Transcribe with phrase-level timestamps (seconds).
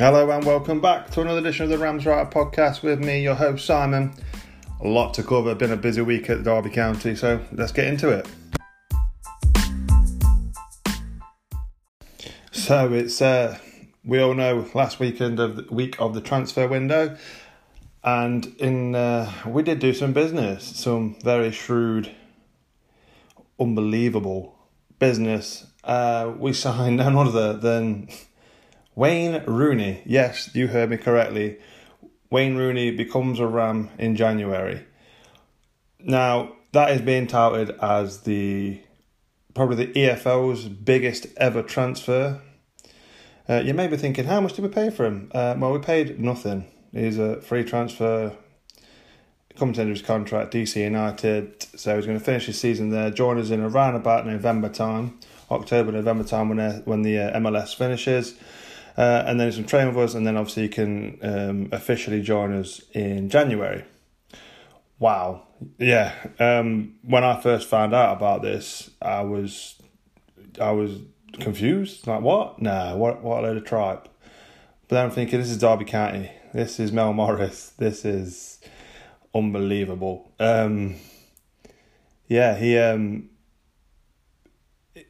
[0.00, 3.34] Hello and welcome back to another edition of the Rams Writer podcast with me, your
[3.34, 4.14] host Simon.
[4.80, 8.08] A lot to cover, been a busy week at Derby County, so let's get into
[8.08, 8.26] it.
[12.50, 13.58] So it's uh,
[14.02, 17.18] we all know last weekend of the week of the transfer window,
[18.02, 22.10] and in uh, we did do some business, some very shrewd,
[23.60, 24.56] unbelievable
[24.98, 25.66] business.
[25.84, 28.08] Uh, we signed none other than
[28.94, 30.02] Wayne Rooney.
[30.04, 31.58] Yes, you heard me correctly.
[32.30, 34.84] Wayne Rooney becomes a Ram in January.
[35.98, 38.80] Now, that is being touted as the
[39.54, 42.40] probably the EFL's biggest ever transfer.
[43.48, 45.30] Uh, you may be thinking, how much did we pay for him?
[45.34, 46.70] Uh, well, we paid nothing.
[46.92, 48.32] He's a free transfer.
[49.56, 51.62] Comes into his contract, DC United.
[51.78, 53.10] So he's going to finish his season there.
[53.10, 55.18] Join us in around about November time,
[55.50, 58.36] October, November time when when the uh, MLS finishes.
[59.00, 62.20] Uh, and then going to train with us, and then obviously you can um, officially
[62.20, 63.82] join us in January.
[64.98, 65.46] Wow,
[65.78, 66.12] yeah.
[66.38, 69.80] Um, when I first found out about this, I was,
[70.60, 70.98] I was
[71.38, 72.06] confused.
[72.06, 72.60] Like, what?
[72.60, 73.22] Nah, what?
[73.22, 74.06] What a load of tripe.
[74.86, 76.30] But then I'm thinking, this is Derby County.
[76.52, 77.72] This is Mel Morris.
[77.78, 78.60] This is
[79.34, 80.30] unbelievable.
[80.38, 80.96] Um,
[82.28, 83.29] yeah, he um,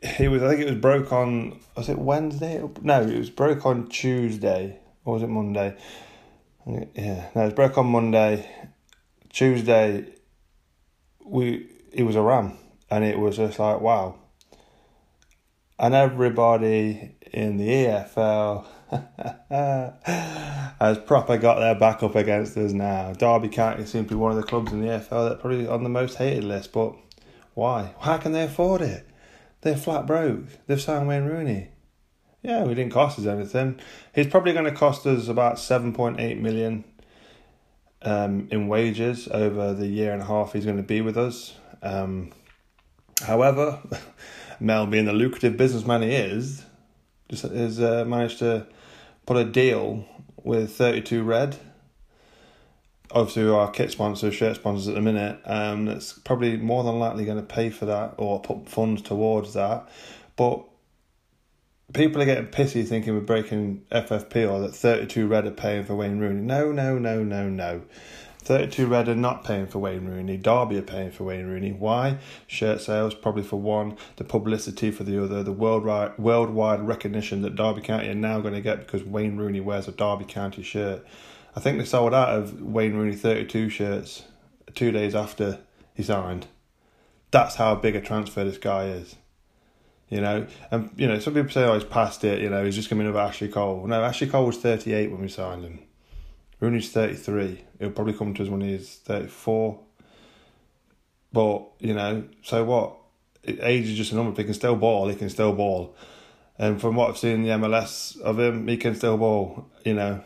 [0.03, 0.43] he was.
[0.43, 1.61] I think it was broke on.
[1.77, 2.63] Was it Wednesday?
[2.83, 4.79] No, it was broke on Tuesday.
[5.05, 5.77] Or was it Monday?
[6.67, 8.51] Yeah, no, it was broke on Monday.
[9.31, 10.07] Tuesday,
[11.25, 12.59] we it was a ram,
[12.91, 14.17] and it was just like wow.
[15.79, 18.67] And everybody in the EFL
[20.81, 23.13] has proper got their back up against us now.
[23.15, 25.83] Derby County seem to be one of the clubs in the EFL that probably on
[25.83, 26.95] the most hated list, but
[27.55, 27.95] why?
[28.01, 29.10] How can they afford it?
[29.63, 30.45] They're flat broke.
[30.67, 31.69] They've signed Wayne Rooney.
[32.43, 33.79] Yeah, we didn't cost us anything.
[34.15, 36.85] He's probably going to cost us about seven point eight million
[38.03, 41.55] um, in wages over the year and a half he's going to be with us.
[41.83, 42.33] Um,
[43.23, 43.81] however,
[44.61, 46.65] Mel, being the lucrative businessman he is,
[47.29, 48.67] just has uh, managed to
[49.27, 50.07] put a deal
[50.43, 51.57] with Thirty Two Red
[53.13, 57.25] obviously our kit sponsors, shirt sponsors at the minute, um, that's probably more than likely
[57.25, 59.89] going to pay for that or put funds towards that.
[60.37, 60.65] But
[61.93, 65.95] people are getting pissy thinking we're breaking FFP or that 32 Red are paying for
[65.95, 66.41] Wayne Rooney.
[66.41, 67.83] No, no, no, no, no.
[68.43, 70.39] 32 Red are not paying for Wayne Rooney.
[70.39, 71.73] Derby are paying for Wayne Rooney.
[71.73, 72.19] Why?
[72.47, 77.55] Shirt sales, probably for one, the publicity for the other, the worldwide, worldwide recognition that
[77.55, 81.05] Derby County are now going to get because Wayne Rooney wears a Derby County shirt.
[81.55, 84.25] I think they sold out of Wayne Rooney 32 shirts
[84.75, 85.59] two days after
[85.95, 86.47] he signed.
[87.31, 89.17] That's how big a transfer this guy is.
[90.09, 92.75] You know, and you know, some people say, "Oh, he's past it." You know, he's
[92.75, 93.87] just coming over Ashley Cole.
[93.87, 95.79] No, Ashley Cole was thirty-eight when we signed him.
[96.59, 97.65] Rooney's thirty-three.
[97.79, 99.79] He'll probably come to us when he's thirty-four.
[101.33, 102.97] But you know, so what?
[103.45, 104.37] Age is just a number.
[104.37, 105.09] He can still ball.
[105.09, 105.95] He can still ball.
[106.59, 109.71] And from what I've seen in the MLS of him, he can still ball.
[109.85, 110.25] You know,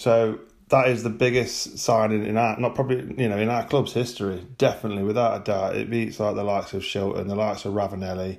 [0.00, 0.38] so
[0.70, 4.46] that is the biggest signing in our not probably you know in our club's history,
[4.56, 5.76] definitely without a doubt.
[5.76, 8.38] It beats like the likes of Shilton, the likes of Ravanelli.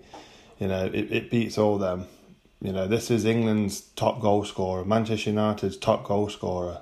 [0.58, 2.08] You know, it, it beats all them.
[2.64, 6.82] You know, this is England's top goal scorer, Manchester United's top goal scorer.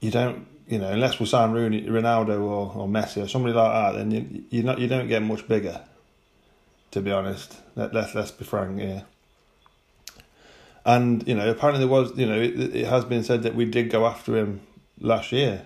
[0.00, 3.72] You don't, you know, unless we sign Rooney, Ronaldo or, or Messi or somebody like
[3.72, 5.80] that, then you you not you don't get much bigger.
[6.90, 9.04] To be honest, Let, let's let's be frank here.
[10.84, 13.64] And you know, apparently there was, you know, it, it has been said that we
[13.64, 14.60] did go after him
[14.98, 15.62] last year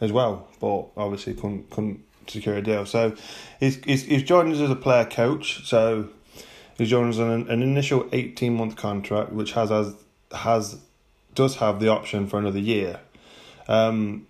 [0.00, 2.86] as well, but obviously couldn't couldn't secure a deal.
[2.86, 3.14] So
[3.60, 5.66] he's he's, he's joined us as a player coach.
[5.66, 6.08] So
[6.78, 9.94] he's joined us on an, an initial eighteen month contract, which has as
[10.32, 10.78] has
[11.34, 13.00] does have the option for another year.
[13.68, 14.26] Um,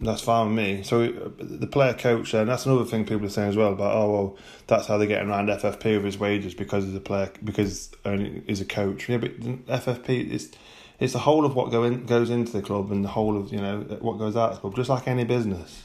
[0.00, 0.82] that's fine with me.
[0.82, 3.94] So uh, the player coach, and that's another thing people are saying as well about
[3.94, 7.30] oh well, that's how they're getting around FFP with his wages because he's a player
[7.42, 9.08] because only is a coach.
[9.08, 10.52] Yeah, but FFP is
[11.00, 13.52] it's the whole of what go in, goes into the club and the whole of
[13.52, 15.84] you know what goes out of the club, just like any business.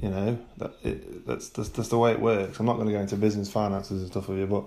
[0.00, 2.58] You know that it, that's, that's that's the way it works.
[2.58, 4.64] I'm not going to go into business finances and stuff with you, but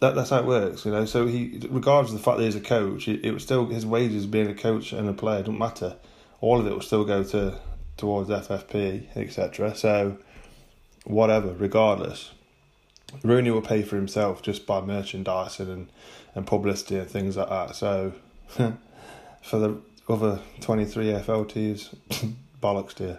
[0.00, 0.84] that that's how it works.
[0.84, 3.42] You know, so he regardless of the fact that he's a coach, it, it was
[3.42, 5.96] still his wages being a coach and a player don't matter.
[6.40, 7.58] All of it will still go to
[7.98, 9.74] towards FFP, etc.
[9.74, 10.16] So,
[11.04, 12.30] whatever, regardless,
[13.22, 15.88] Rooney will pay for himself just by merchandising and,
[16.34, 17.76] and publicity and things like that.
[17.76, 18.14] So,
[19.42, 21.94] for the other 23 FLTs,
[22.62, 23.18] bollocks to you.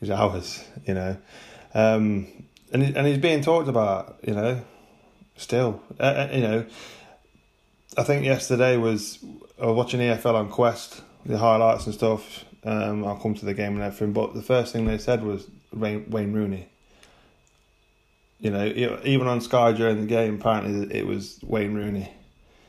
[0.00, 1.16] He's ours, you know.
[1.74, 2.28] Um,
[2.72, 4.62] and, he, and he's being talked about, you know,
[5.36, 5.82] still.
[5.98, 6.66] Uh, uh, you know,
[7.96, 9.18] I think yesterday was
[9.60, 12.44] I was watching EFL on Quest, the highlights and stuff.
[12.64, 15.46] Um, I'll come to the game and everything, but the first thing they said was
[15.72, 16.68] Wayne, Rooney.
[18.40, 22.12] You know, even on Sky during the game, apparently it was Wayne Rooney.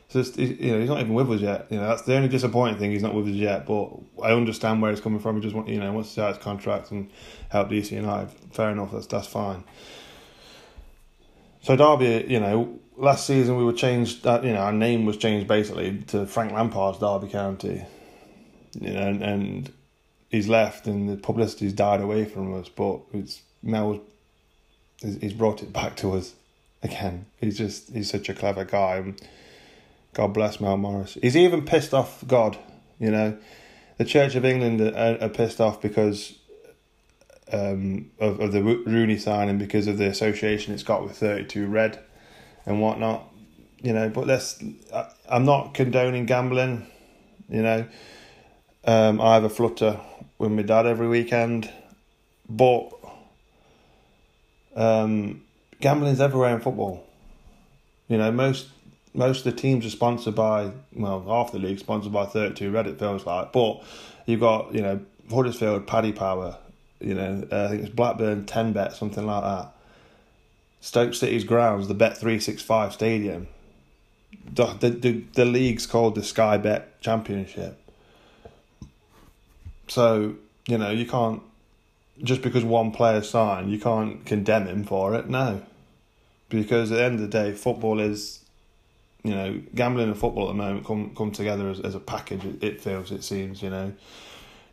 [0.10, 1.68] So you know, he's not even with us yet.
[1.70, 2.92] You know, that's the only disappointing thing.
[2.92, 3.68] He's not with us yet.
[3.68, 3.92] But
[4.24, 5.36] I understand where he's coming from.
[5.36, 7.12] He just want, you know, wants to out his contract and
[7.50, 8.32] help DC United.
[8.52, 8.92] Fair enough.
[8.92, 9.64] That's that's fine.
[11.62, 14.24] So Derby, you know, last season we were changed.
[14.24, 17.84] That you know, our name was changed basically to Frank Lampard's Derby County.
[18.80, 19.74] You know, and, and
[20.30, 22.70] he's left, and the publicity's died away from us.
[22.70, 24.00] But it's now
[25.02, 26.34] he's brought it back to us
[26.82, 27.26] again.
[27.40, 28.98] He's just he's such a clever guy.
[28.98, 29.22] And,
[30.14, 31.18] God bless Mel Morris.
[31.22, 32.58] He's even pissed off God.
[33.00, 33.38] You know,
[33.98, 36.38] the Church of England are, are pissed off because
[37.52, 41.68] um, of of the Rooney signing because of the association it's got with thirty two
[41.68, 42.00] red
[42.66, 43.32] and whatnot.
[43.82, 44.62] You know, but let's.
[44.94, 46.88] I, I'm not condoning gambling.
[47.50, 47.86] You know,
[48.86, 50.00] um, I have a flutter
[50.40, 51.72] with my dad every weekend,
[52.50, 52.90] but
[54.76, 55.44] um,
[55.82, 57.06] gambling's everywhere in football.
[58.08, 58.70] You know, most
[59.14, 62.72] most of the teams are sponsored by well, half the league sponsored by thirty two
[62.72, 63.84] Reddit feels like, but
[64.26, 65.00] you've got you know
[65.30, 66.58] Huddersfield, Paddy Power.
[67.00, 69.74] You know, uh, I think it's Blackburn, ten bet, something like that.
[70.82, 73.48] Stoke City's grounds, the Bet three six five stadium.
[74.52, 77.80] The, the the the league's called the Sky Bet Championship.
[79.90, 80.36] So
[80.68, 81.42] you know you can't
[82.24, 85.30] just because one player signed, you can't condemn him for it.
[85.30, 85.62] No,
[86.50, 88.40] because at the end of the day, football is
[89.24, 92.46] you know, gambling and football at the moment come come together as, as a package.
[92.46, 93.92] It, it feels, it seems, you know,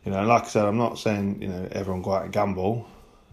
[0.05, 0.25] you know.
[0.25, 2.87] Like I said, I'm not saying you know everyone go out and gamble.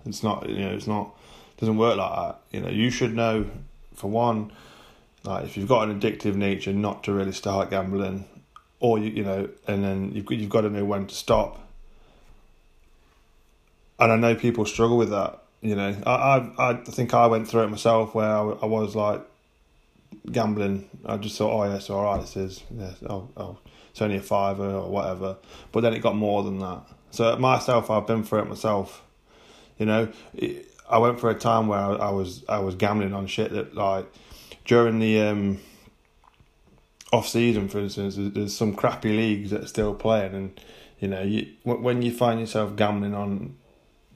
[0.06, 1.14] It's not, you know, it's not
[1.58, 2.40] doesn't work like that.
[2.50, 3.46] You know, you should know
[3.94, 4.50] for one,
[5.22, 8.24] like if you've got an addictive nature, not to really start gambling,
[8.80, 11.60] or you you know, and then you've you've got to know when to stop.
[13.98, 15.42] And I know people struggle with that.
[15.60, 16.10] You know, I
[16.58, 19.22] I I think I went through it myself where I, I was like
[20.30, 20.88] gambling.
[21.06, 23.58] I just thought, oh yeah, yes, all right, this is yeah, oh, oh,
[23.90, 25.36] it's only a fiver or whatever.
[25.72, 26.82] But then it got more than that.
[27.10, 29.02] So myself, I've been through it myself.
[29.78, 33.12] You know, it, I went for a time where I, I, was I was gambling
[33.12, 34.06] on shit that like
[34.64, 35.60] during the um,
[37.12, 40.60] off season, for instance, there's, there's some crappy leagues that are still playing, and
[40.98, 43.56] you know, you when you find yourself gambling on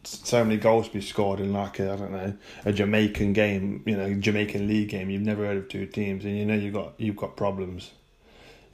[0.09, 2.35] so many goals to be scored in like I don't know
[2.65, 5.11] a Jamaican game, you know, Jamaican league game.
[5.11, 7.93] You've never heard of two teams, and you know you've got you've got problems.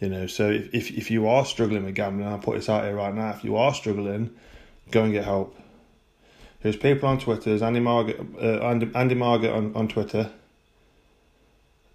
[0.01, 2.85] You know, so if if, if you are struggling with gambling, I'll put this out
[2.85, 3.31] here right now.
[3.31, 4.31] If you are struggling,
[4.91, 5.57] go and get help.
[6.63, 7.51] There's people on Twitter.
[7.51, 10.31] There's Andy Margaret, uh, Andy, Andy Margaret on, on Twitter.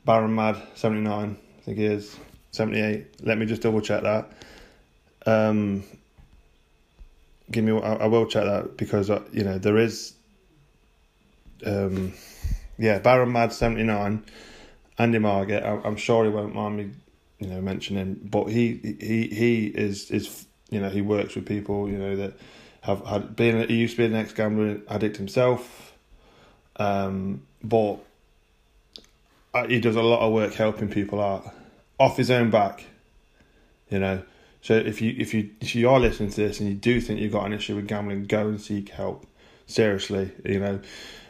[0.06, 2.18] Baron Mad seventy nine, I think he is
[2.51, 3.07] seventy eight.
[3.21, 4.31] Let me just double check that.
[5.25, 5.83] Um,
[7.51, 7.79] give me.
[7.79, 10.13] I, I will check that because uh, you know there is.
[11.65, 12.13] Um,
[12.77, 14.23] yeah, Baron Mad seventy nine,
[14.97, 15.63] Andy Margaret.
[15.63, 16.91] I, I'm sure he won't mind me,
[17.39, 18.19] you know, mentioning.
[18.23, 22.33] But he he he is is you know he works with people you know that
[22.81, 25.93] have had been he used to be an ex gambling addict himself,
[26.77, 27.97] um, but
[29.53, 31.53] uh, he does a lot of work helping people out
[31.99, 32.85] off his own back,
[33.89, 34.23] you know.
[34.61, 37.19] So if you if you if you are listening to this and you do think
[37.19, 39.25] you've got an issue with gambling, go and seek help.
[39.68, 40.80] Seriously, you know.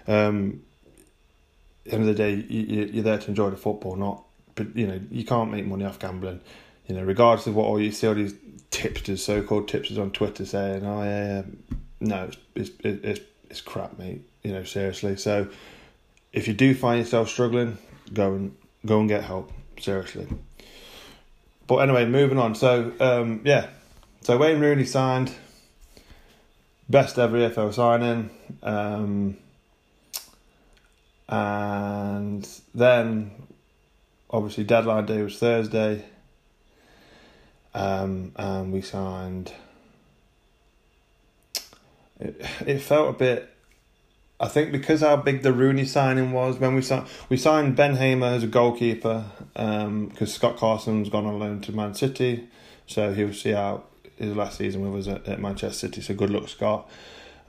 [0.07, 0.61] Um,
[1.85, 4.23] at the end of the day, you, you're there to enjoy the football, not.
[4.55, 6.41] But you know, you can't make money off gambling.
[6.87, 8.33] You know, regardless of what all you see all these
[8.71, 11.41] tipsters, so-called tipsters on Twitter saying, "Oh yeah, yeah.
[11.99, 15.17] no, it's it's it's it's crap, mate." You know, seriously.
[15.17, 15.47] So,
[16.33, 17.77] if you do find yourself struggling,
[18.13, 18.55] go and
[18.85, 19.51] go and get help.
[19.79, 20.27] Seriously.
[21.69, 22.55] But anyway, moving on.
[22.55, 23.69] So um, yeah,
[24.21, 25.31] so Wayne Rooney signed,
[26.89, 28.31] best ever EFL signing,
[28.63, 29.37] um,
[31.27, 33.29] and then
[34.31, 36.05] obviously deadline day was Thursday,
[37.75, 39.53] um, and we signed.
[42.19, 43.47] It, it felt a bit
[44.39, 47.95] I think because how big the Rooney signing was when we signed we signed Ben
[47.95, 52.47] Hamer as a goalkeeper because um, Scott Carson's gone on loan to Man City,
[52.87, 56.01] so he'll see out his last season with us at, at Manchester City.
[56.01, 56.89] So good luck, Scott.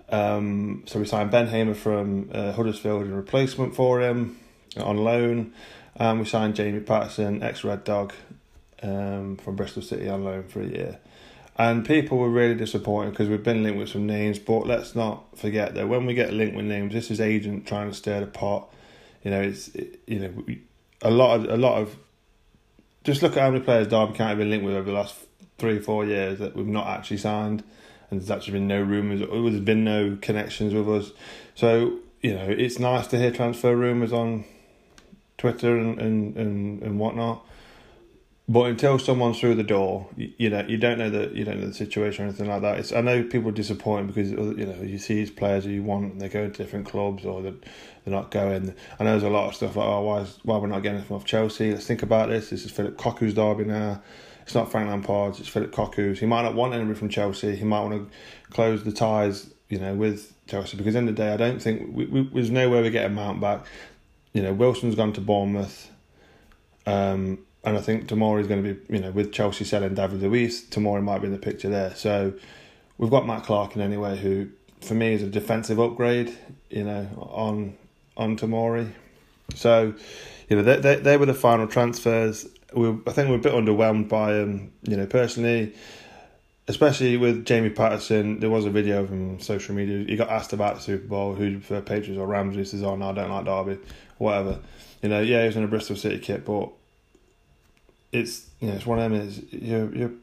[0.08, 4.38] Um, so we signed Ben Hamer from uh, Huddersfield in replacement for him
[4.76, 5.52] on loan.
[5.96, 8.12] and we signed Jamie Paterson, ex Red Dog,
[8.82, 10.98] um, from Bristol City on loan for a year.
[11.60, 15.36] And people were really disappointed because we've been linked with some names, but let's not
[15.36, 18.26] forget that when we get linked with names, this is agent trying to stir the
[18.26, 18.72] pot.
[19.22, 20.44] You know, it's it, you know
[21.02, 21.98] a lot of a lot of
[23.04, 25.16] just look at how many players Derby County have been linked with over the last
[25.58, 27.62] three four years that we've not actually signed,
[28.10, 31.12] and there's actually been no rumours, there's been no connections with us.
[31.54, 34.46] So you know, it's nice to hear transfer rumours on
[35.36, 37.44] Twitter and, and, and, and whatnot.
[38.48, 41.60] But until someone's through the door, you, you know you don't know the you don't
[41.60, 42.78] know the situation or anything like that.
[42.78, 45.84] It's I know people are disappointed because you know you see these players who you
[45.84, 47.52] want and they go to different clubs or they're,
[48.04, 48.74] they're not going.
[48.98, 50.98] I know there's a lot of stuff like oh why is, why we're not getting
[50.98, 51.70] anything off Chelsea.
[51.72, 52.50] Let's think about this.
[52.50, 54.02] This is Phillip Cocu's derby now.
[54.42, 55.38] It's not Frank Lampard's.
[55.38, 56.18] It's Phillip Cocu's.
[56.18, 57.54] He might not want anybody from Chelsea.
[57.54, 58.16] He might want to
[58.52, 61.94] close the ties you know with Chelsea because in the, the day I don't think
[61.94, 63.64] we, we, there's no way we get a Mount back.
[64.32, 65.90] You know Wilson's gone to Bournemouth.
[66.86, 70.22] Um, and I think Tomori is going to be, you know, with Chelsea selling David
[70.22, 71.94] Luiz, Tomori might be in the picture there.
[71.94, 72.32] So
[72.96, 74.48] we've got Matt Clarke in anyway, who
[74.80, 76.36] for me is a defensive upgrade,
[76.70, 77.76] you know, on
[78.16, 78.92] on Tomori.
[79.54, 79.94] So,
[80.48, 82.46] you know, they, they, they were the final transfers.
[82.72, 85.74] We, I think we're a bit underwhelmed by them, you know, personally,
[86.68, 88.40] especially with Jamie Paterson.
[88.40, 90.04] There was a video of him on social media.
[90.06, 92.56] He got asked about the Super Bowl, who for Patriots or Rams.
[92.56, 93.80] He says, oh, no, I don't like Derby,
[94.18, 94.60] whatever.
[95.02, 96.70] You know, yeah, he was in a Bristol City kit, but
[98.12, 100.20] it's you know it's one of them is you you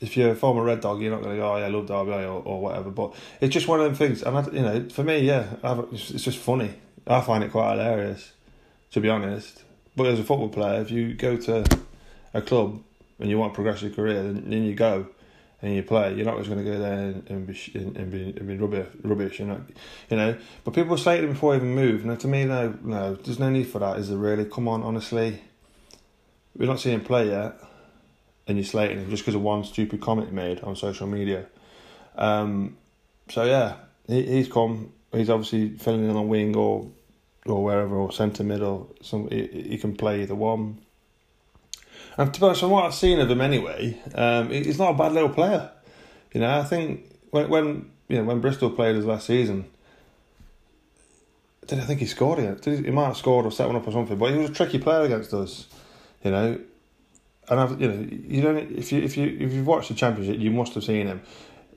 [0.00, 1.86] if you're a former Red Dog, you're not going to go, oh, yeah, I love
[1.86, 2.90] Derby or, or whatever.
[2.90, 4.22] But it's just one of them things.
[4.22, 5.56] And, I, you know, for me, yeah,
[5.92, 6.74] it's just funny.
[7.06, 8.32] I find it quite hilarious,
[8.92, 9.62] to be honest.
[9.96, 11.64] But as a football player, if you go to
[12.32, 12.82] a club
[13.18, 15.06] and you want to progress your career, then, then you go
[15.60, 16.14] and you play.
[16.14, 18.88] You're not just going to go there and, and be and be, and be rubbish.
[19.02, 19.60] Rubbish, you know,
[20.08, 20.36] you know.
[20.64, 22.06] But people say it before I even move.
[22.06, 23.98] Now, to me, no, no, there's no need for that.
[23.98, 24.46] Is there really?
[24.46, 25.42] Come on, honestly
[26.60, 27.58] we're not seeing him play yet,
[28.46, 31.46] and you're slating him just because of one stupid comment he made on social media.
[32.16, 32.76] Um,
[33.30, 33.76] so yeah,
[34.06, 34.92] he, he's come.
[35.10, 36.86] He's obviously filling in on wing or
[37.46, 38.94] or wherever or centre middle.
[39.00, 40.78] Some he, he can play either one.
[42.18, 44.98] And to be honest, from what I've seen of him anyway, um, he's not a
[44.98, 45.70] bad little player.
[46.34, 49.64] You know, I think when when you know when Bristol played us last season,
[51.66, 52.62] did I think he scored it?
[52.66, 54.52] He, he might have scored or set one up or something, but he was a
[54.52, 55.66] tricky player against us
[56.22, 56.60] you know.
[57.48, 60.38] And I've, you know, you don't if you if you if you've watched the championship,
[60.38, 61.22] you must have seen him.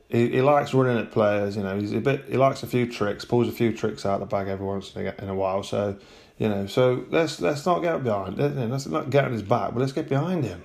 [0.09, 1.79] He, he likes running at players, you know.
[1.79, 2.25] He's a bit.
[2.27, 4.95] He likes a few tricks, pulls a few tricks out of the bag every once
[4.95, 5.63] in a, while.
[5.63, 5.97] So,
[6.37, 8.37] you know, so let's let's not get behind.
[8.37, 10.61] Let's not get on his back, but let's get behind him.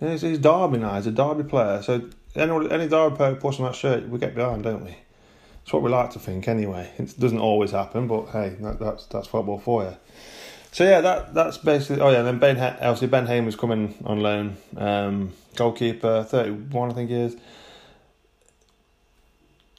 [0.00, 0.96] You know, he's, he's Derby now.
[0.96, 1.80] He's a Derby player.
[1.82, 4.96] So any any Derby player puts on that shirt, we get behind, don't we?
[5.62, 6.90] It's what we like to think, anyway.
[6.98, 9.96] It doesn't always happen, but hey, that, that's that's football for you.
[10.72, 12.00] So yeah, that that's basically.
[12.00, 14.56] Oh yeah, then Ben obviously Ben Hamer was coming on loan.
[14.76, 17.36] Um, goalkeeper, thirty one, I think he is.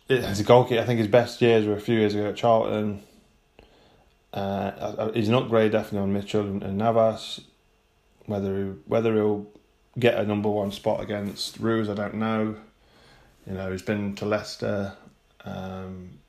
[0.10, 3.02] As a goalkeeper, I think his best years were a few years ago at Charlton.
[4.34, 7.42] Uh, he's an upgrade definitely on Mitchell and, and Navas.
[8.26, 9.48] Whether he, whether he'll
[9.98, 12.58] get a number one spot against Roos, I don't know.
[13.48, 14.94] You know, he's been to Leicester,
[15.46, 16.20] um,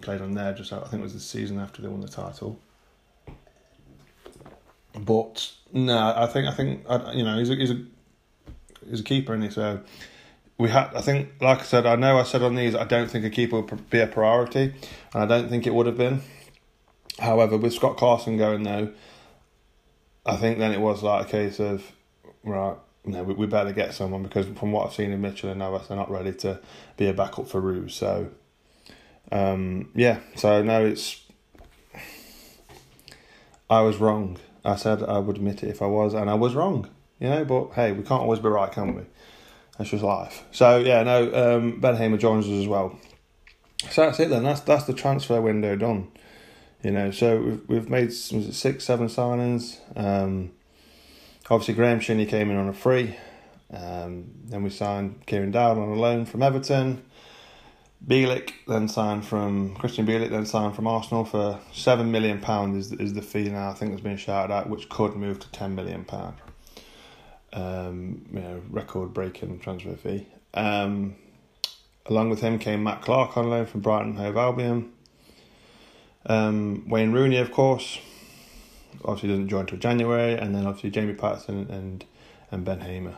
[0.00, 2.58] played on there just I think it was the season after they won the title.
[4.98, 6.84] But no, I think I think
[7.14, 7.84] you know he's a he's a
[8.88, 9.80] he's a keeper, and so
[10.58, 10.94] we had.
[10.94, 13.30] I think, like I said, I know I said on these, I don't think a
[13.30, 14.74] keeper would be a priority,
[15.12, 16.22] and I don't think it would have been.
[17.18, 18.92] However, with Scott Carson going though,
[20.24, 21.92] I think then it was like a case of
[22.42, 22.76] right.
[23.04, 25.86] No, we, we better get someone because from what I've seen in Mitchell and Navas,
[25.86, 26.58] they're not ready to
[26.96, 27.94] be a backup for Roos.
[27.94, 28.30] So,
[29.30, 30.18] um, yeah.
[30.34, 31.22] So now it's.
[33.70, 34.38] I was wrong.
[34.66, 36.88] I said I would admit it if I was, and I was wrong.
[37.20, 39.02] You know, but hey, we can't always be right, can we?
[39.78, 40.44] That's just life.
[40.50, 42.98] So yeah, no, um, Ben Hamer joins us as well.
[43.90, 44.42] So that's it then.
[44.42, 46.08] That's that's the transfer window done.
[46.82, 49.78] You know, so we've we've made six, seven signings.
[49.96, 50.52] Um,
[51.48, 53.16] obviously, Graeme Shinnie came in on a free.
[53.72, 57.02] Um, then we signed Kieran Dowell on a loan from Everton.
[58.06, 62.92] Bielik then signed from Krystian Bielik then signed from Arsenal for seven million pound is
[62.92, 65.74] is the fee now I think has been shouted out which could move to ten
[65.74, 66.36] million pound.
[67.52, 70.28] Um, you know, record breaking transfer fee.
[70.54, 71.16] Um,
[72.04, 74.92] along with him came Matt Clarke on loan from Brighton Hove Albion.
[76.26, 77.98] Um, Wayne Rooney, of course,
[79.04, 82.04] obviously doesn't join until January, and then obviously Jamie Paterson and
[82.52, 83.16] and Ben Hamer.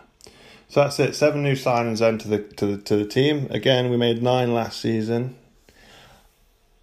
[0.69, 1.15] So that's it.
[1.15, 3.49] Seven new signings then to the to the to the team.
[3.51, 5.37] Again, we made nine last season.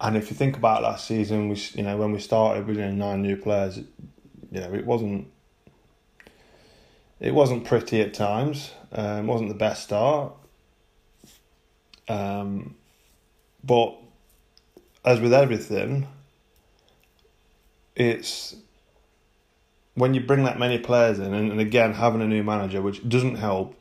[0.00, 2.94] And if you think about last season, we you know when we started, we had
[2.94, 3.78] nine new players.
[3.78, 5.28] You know, it wasn't
[7.20, 8.72] it wasn't pretty at times.
[8.92, 10.32] Um, wasn't the best start.
[12.08, 12.74] Um,
[13.62, 13.96] but
[15.04, 16.08] as with everything,
[17.94, 18.56] it's
[19.96, 23.06] when you bring that many players in, and, and again having a new manager, which
[23.08, 23.74] doesn't help.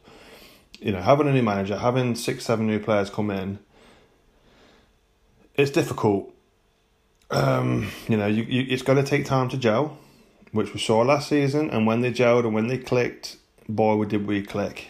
[0.79, 3.59] You know, having a new manager, having six, seven new players come in,
[5.55, 6.33] it's difficult.
[7.31, 9.97] Um, you know, you, you it's going to take time to gel,
[10.51, 11.69] which we saw last season.
[11.69, 14.87] And when they gelled and when they clicked, boy, did we click.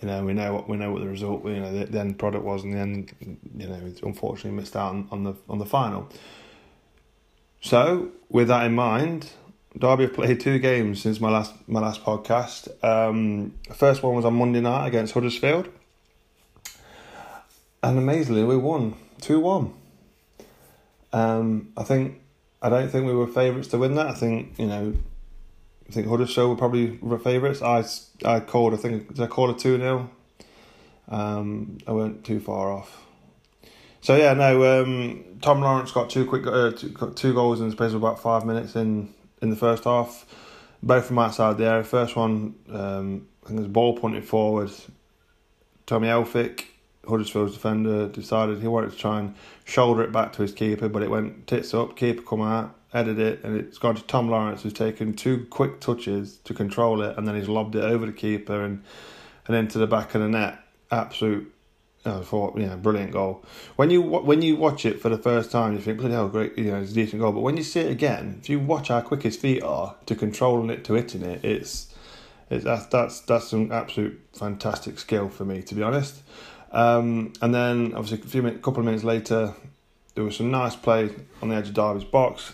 [0.00, 1.44] You know, we know what we know what the result.
[1.46, 3.08] You know, the, the end product was, and then
[3.56, 6.10] you know, unfortunately missed out on, on the on the final.
[7.60, 9.30] So, with that in mind,
[9.78, 12.68] Derby have played two games since my last my last podcast.
[12.84, 15.68] Um, the first one was on Monday night against Huddersfield,
[17.82, 19.74] and amazingly we won two one.
[21.12, 22.20] Um, I think
[22.62, 24.06] I don't think we were favourites to win that.
[24.06, 24.94] I think you know,
[25.88, 27.60] I think Huddersfield were probably were favourites.
[27.60, 27.84] I
[28.24, 30.10] I called I think I call a two 0
[31.08, 33.04] um, I weren't too far off.
[34.00, 34.82] So yeah, no.
[34.82, 38.20] Um, Tom Lawrence got two quick uh, two, two goals in the space of about
[38.20, 39.12] five minutes in
[39.44, 40.26] in the first half,
[40.82, 41.84] both from outside the area.
[41.84, 44.72] First one, um, I think it was ball pointed forward.
[45.86, 46.64] Tommy Elphick,
[47.06, 49.34] Huddersfield's defender, decided he wanted to try and
[49.64, 51.96] shoulder it back to his keeper, but it went tits up.
[51.96, 55.78] Keeper come out, headed it, and it's gone to Tom Lawrence, who's taken two quick
[55.78, 58.82] touches to control it, and then he's lobbed it over the keeper and
[59.46, 60.58] and into the back of the net.
[60.90, 61.53] Absolute
[62.06, 63.44] I thought, yeah, brilliant goal.
[63.76, 66.56] When you when you watch it for the first time, you think, bloody hell, great,
[66.58, 67.32] you know, it's a decent goal.
[67.32, 70.14] But when you see it again, if you watch how quick his feet are to
[70.14, 71.94] controlling it, to hitting it, it's,
[72.50, 76.22] it's that's that's that's some absolute fantastic skill for me, to be honest.
[76.72, 79.54] Um, and then obviously a few minutes, couple of minutes later,
[80.14, 82.52] there was some nice play on the edge of Derby's box.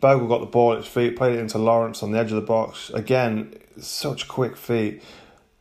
[0.00, 2.36] Bogle got the ball at his feet, played it into Lawrence on the edge of
[2.36, 2.90] the box.
[2.90, 5.02] Again, such quick feet.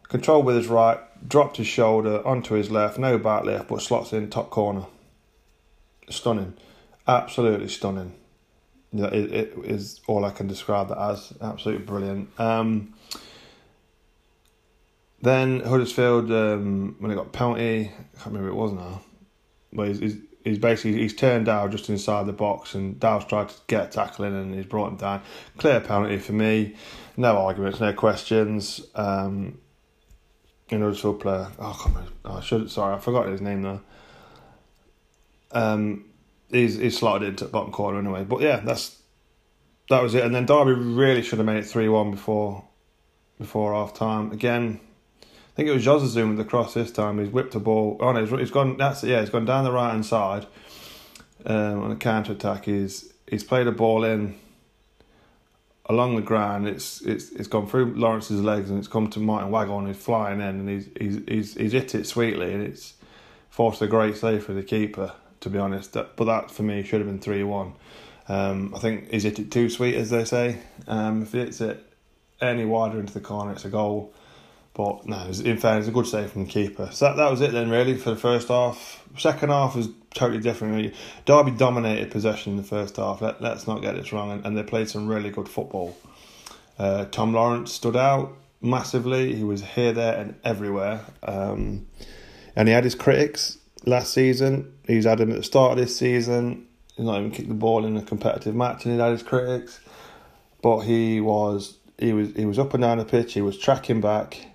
[0.10, 4.13] Control with his right, dropped his shoulder onto his left, no back lift, but slots
[4.13, 4.85] in top corner.
[6.09, 6.53] Stunning,
[7.07, 8.13] absolutely stunning.
[8.93, 11.33] It, it is all I can describe that as.
[11.41, 12.39] Absolutely brilliant.
[12.39, 12.93] Um,
[15.21, 19.01] then Huddersfield, um, when they got penalty, I can't remember it was now,
[19.71, 23.49] but he's, he's, he's basically he's turned Dow just inside the box, and Dow's tried
[23.49, 25.21] to get tackling, and he's brought him down.
[25.57, 26.75] Clear penalty for me,
[27.15, 28.81] no arguments, no questions.
[28.95, 29.59] Um,
[30.71, 31.47] an Huddersfield player.
[31.60, 32.08] Oh, come on.
[32.26, 32.69] Oh, I should.
[32.71, 33.82] Sorry, I forgot his name though.
[35.52, 36.06] Um,
[36.49, 38.23] he's he's slotted into the bottom corner anyway.
[38.23, 38.99] But yeah, that's
[39.89, 40.23] that was it.
[40.23, 42.65] And then Derby really should have made it three one before
[43.39, 44.32] before half time.
[44.32, 44.80] Again,
[45.21, 47.19] I think it was Jozefzoon with the cross this time.
[47.19, 47.97] He's whipped a ball.
[47.99, 48.78] Oh no, he's, he's gone.
[48.78, 49.04] That's.
[49.04, 50.47] Yeah, he's gone down the right hand side
[51.45, 52.65] um, on a counter attack.
[52.65, 54.39] He's he's played a ball in
[55.88, 56.67] along the ground.
[56.67, 60.39] It's it's it's gone through Lawrence's legs and it's come to Martyn Waghorn who's flying
[60.39, 62.93] in and he's he's he's he's hit it sweetly and it's
[63.50, 65.13] forced a great save for the keeper.
[65.41, 67.74] To be honest, but that for me should have been three one.
[68.30, 70.60] Um, I think is it too sweet as they say.
[70.88, 71.86] Um, if it's it
[72.39, 74.13] any wider into the corner, it's a goal.
[74.73, 76.89] But no, in fairness, a good save from the keeper.
[76.91, 79.03] So that, that was it then, really, for the first half.
[79.17, 80.95] Second half was totally different.
[81.25, 83.21] Derby dominated possession in the first half.
[83.21, 84.31] Let, let's not get this wrong.
[84.31, 85.95] And, and they played some really good football.
[86.79, 89.36] Uh, Tom Lawrence stood out massively.
[89.36, 91.01] He was here, there, and everywhere.
[91.21, 91.86] Um,
[92.55, 94.73] and he had his critics last season.
[94.88, 96.65] He's had him at the start of this season.
[96.95, 99.79] He's not even kicked the ball in a competitive match, and he had his critics.
[100.63, 103.33] But he was he was he was up and down the pitch.
[103.33, 104.47] He was tracking back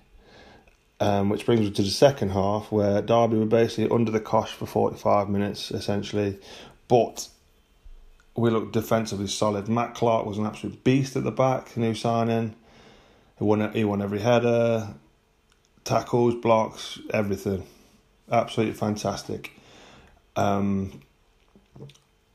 [0.99, 4.51] um, which brings us to the second half, where Derby were basically under the cosh
[4.51, 6.39] for 45 minutes, essentially.
[6.87, 7.29] But
[8.35, 9.69] we looked defensively solid.
[9.69, 12.55] Matt Clarke was an absolute beast at the back, new signing.
[13.37, 14.93] He won, he won every header,
[15.85, 17.65] tackles, blocks, everything.
[18.29, 19.51] Absolutely fantastic.
[20.35, 21.01] Um,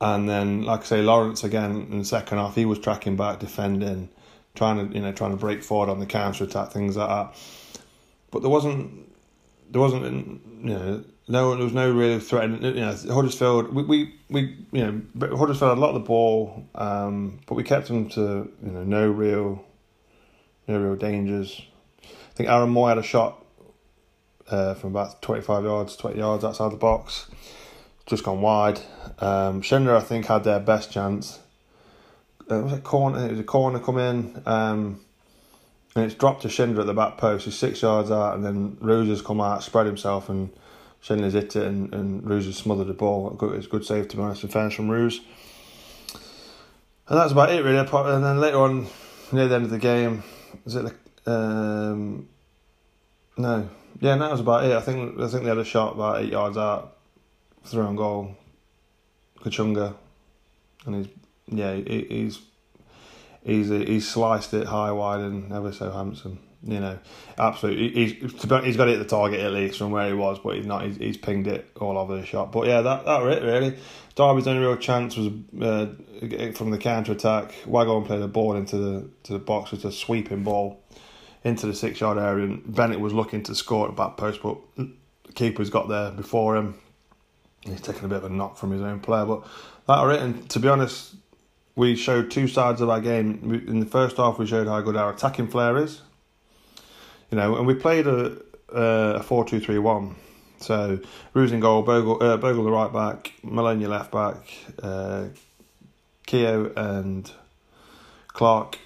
[0.01, 3.41] and then, like I say, Lawrence again in the second half, he was tracking back,
[3.41, 4.09] defending,
[4.55, 7.37] trying to you know trying to break forward on the counter attack, things like that
[8.35, 9.09] but there wasn't
[9.71, 12.51] there wasn't you know no there was no real threat.
[12.51, 16.69] You know Huddersfield we we, we you know Huddersfield had a lot of the ball,
[16.75, 19.65] um, but we kept them to you know no real
[20.67, 21.63] no real dangers.
[22.03, 23.43] I think Aaron Mooy had a shot
[24.51, 27.31] uh, from about twenty five yards, twenty yards outside the box,
[28.05, 28.81] just gone wide.
[29.21, 31.39] Um, Schindler I think had their best chance.
[32.51, 33.27] Uh, was it corner?
[33.27, 34.43] It was a corner come in.
[34.45, 35.04] Um,
[35.95, 37.45] and it's dropped to Schindler at the back post.
[37.45, 40.51] He's six yards out, and then Roos has come out, spread himself, and
[41.01, 43.37] Schindler's hit it, and, and Roos has smothered the ball.
[43.55, 45.21] It's good save, to be honest, and fairness from Roos.
[47.07, 47.79] And that's about it, really.
[47.79, 48.87] And then later on,
[49.31, 50.25] near the end of the game,
[50.65, 50.87] was it
[51.27, 51.31] the.
[51.31, 52.29] Um,
[53.37, 53.69] no.
[54.01, 54.73] Yeah, that was about it.
[54.73, 56.97] I think I think they had a shot about eight yards out,
[57.65, 58.37] through on goal.
[59.41, 59.95] Kachunga.
[60.87, 61.09] And he's.
[61.47, 62.41] Yeah, he, he's
[63.45, 66.41] he's he's sliced it high, wide, and ever so handsome.
[66.67, 66.99] You know,
[67.39, 67.91] absolutely.
[67.91, 70.67] He's he's got it hit the target at least from where he was, but he's
[70.67, 70.85] not.
[70.85, 72.53] He's, he's pinged it all over the shot.
[72.53, 73.77] But yeah, that that it really.
[74.15, 75.29] Derby's only real chance was
[75.61, 75.87] uh,
[76.55, 77.55] from the counter attack.
[77.67, 79.73] Waghorn played a ball into the to the box.
[79.73, 80.81] It's a sweeping ball
[81.43, 84.41] into the six yard area, and Bennett was looking to score at the back post,
[84.43, 84.91] but the
[85.35, 86.79] keeper's got there before him.
[87.61, 89.43] He's taken a bit of a knock from his own player, but
[89.87, 90.23] that are it.
[90.23, 91.15] And to be honest,
[91.77, 93.63] we showed two sides of our game.
[93.67, 96.03] In the first half, we showed how good our attacking flair is.
[97.31, 98.37] You know, and we played a
[98.69, 100.17] a four two three one.
[100.59, 101.01] So
[101.35, 104.37] in goal, Bogle, uh, Bogle the right back, Maloney left back,
[104.83, 105.27] uh,
[106.33, 107.31] and
[108.29, 108.79] Clark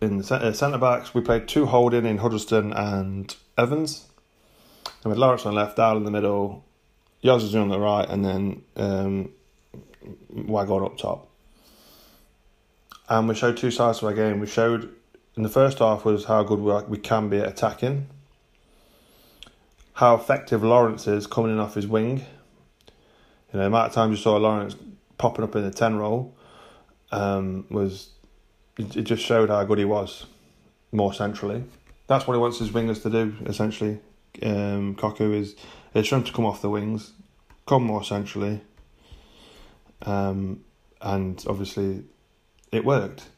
[0.00, 1.14] in the uh, centre backs.
[1.14, 4.06] We played two holding in Huddlestone and Evans.
[5.04, 6.64] And with Lawrence on left, Dowell in the middle,
[7.22, 9.30] Yozu on the right, and then um,
[10.30, 11.28] Waghorn up top.
[13.08, 14.38] And we showed two sides to our game.
[14.38, 14.94] We showed
[15.38, 18.08] in the first half was how good we, can be at attacking,
[19.94, 22.18] how effective Lawrence is coming in off his wing.
[22.18, 22.24] You
[23.54, 24.74] know, the amount of times you saw Lawrence
[25.16, 26.34] popping up in the 10 role
[27.12, 28.10] um, was,
[28.76, 30.26] it, just showed how good he was
[30.90, 31.64] more centrally.
[32.08, 34.00] That's what he wants his wingers to do, essentially.
[34.42, 35.54] Um, Cocu is,
[35.94, 37.12] is for him to come off the wings,
[37.64, 38.60] come more centrally,
[40.02, 40.64] um,
[41.00, 42.02] and obviously
[42.72, 43.28] it worked.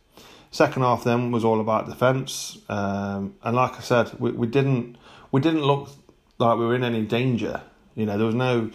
[0.50, 4.96] Second half then was all about defence, um, and like I said, we, we didn't
[5.30, 5.90] we didn't look
[6.38, 7.62] like we were in any danger.
[7.94, 8.70] You know, there was no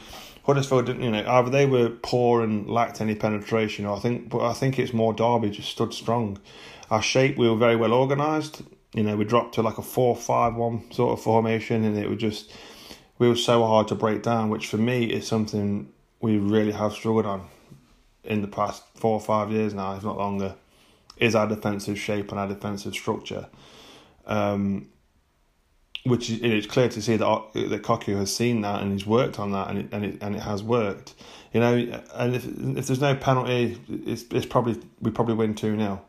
[0.46, 1.04] Huddersfield didn't.
[1.04, 4.54] You know, either they were poor and lacked any penetration, or I think, but I
[4.54, 6.40] think it's more Derby just stood strong.
[6.90, 8.62] Our shape, we were very well organised.
[8.94, 12.54] You know, we dropped to like a four-five-one sort of formation, and it was just
[13.20, 15.92] we were so hard to break down, which for me is something
[16.22, 17.50] we really have struggled on
[18.26, 20.56] in the past four or five years now, if not longer,
[21.18, 23.48] is our defensive shape and our defensive structure.
[24.26, 24.90] Um,
[26.04, 29.40] which is, it's clear to see that that Cocu has seen that and he's worked
[29.40, 31.16] on that and it, and it and it has worked.
[31.52, 35.76] You know, and if if there's no penalty, it's it's probably we probably win two
[35.76, 36.02] 0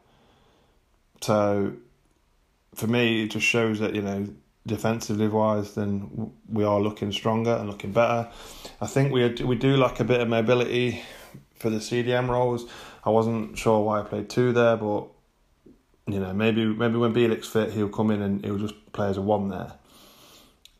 [1.22, 1.72] So,
[2.74, 4.29] for me, it just shows that you know
[4.66, 8.29] defensively wise, then we are looking stronger and looking better.
[8.81, 11.02] I think we we do like a bit of mobility
[11.59, 12.71] for the CDM roles.
[13.05, 15.07] I wasn't sure why I played two there, but
[16.07, 19.16] you know maybe maybe when Bielik's fit, he'll come in and he'll just play as
[19.16, 19.73] a one there.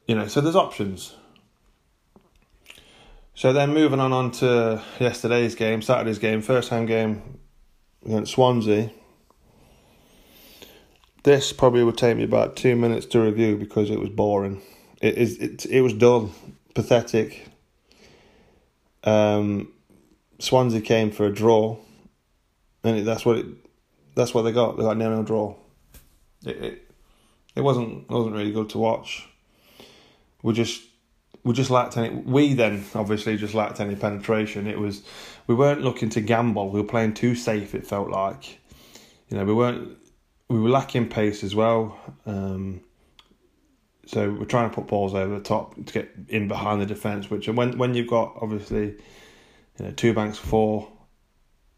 [0.07, 1.15] You know, so there's options.
[3.35, 7.39] So then moving on on to yesterday's game, Saturday's game, first home game
[8.05, 8.91] against Swansea.
[11.23, 14.63] This probably would take me about two minutes to review because it was boring.
[15.03, 16.31] It is it, it was dull,
[16.75, 17.49] pathetic.
[19.05, 19.73] Um,
[20.39, 21.79] Swansea came for a draw,
[22.85, 23.47] and it, that's what it,
[24.15, 24.77] that's what they got.
[24.77, 25.55] They got nil nil draw.
[26.45, 26.91] It, it
[27.55, 29.29] it wasn't wasn't really good to watch.
[30.43, 30.83] We just
[31.43, 32.11] we just lacked any.
[32.11, 34.67] We then obviously just lacked any penetration.
[34.67, 35.03] It was
[35.47, 36.71] we weren't looking to gamble.
[36.71, 37.75] We were playing too safe.
[37.75, 38.59] It felt like,
[39.29, 39.97] you know, we weren't.
[40.49, 41.99] We were lacking pace as well.
[42.27, 42.83] Um,
[44.07, 47.31] so we're trying to put balls over the top to get in behind the defence.
[47.31, 48.97] Which when when you've got obviously
[49.79, 50.91] you know, two banks four.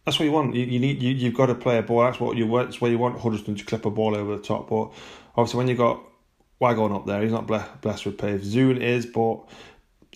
[0.04, 0.54] That's what you want.
[0.54, 2.00] You, you need you you've got to play a ball.
[2.00, 2.68] That's what you want.
[2.68, 4.70] That's where you want Huddlestone to clip a ball over the top.
[4.70, 4.92] But
[5.36, 6.02] obviously, when you got
[6.60, 8.42] Waghorn up there, he's not blessed with pace.
[8.42, 9.40] Zoon is, but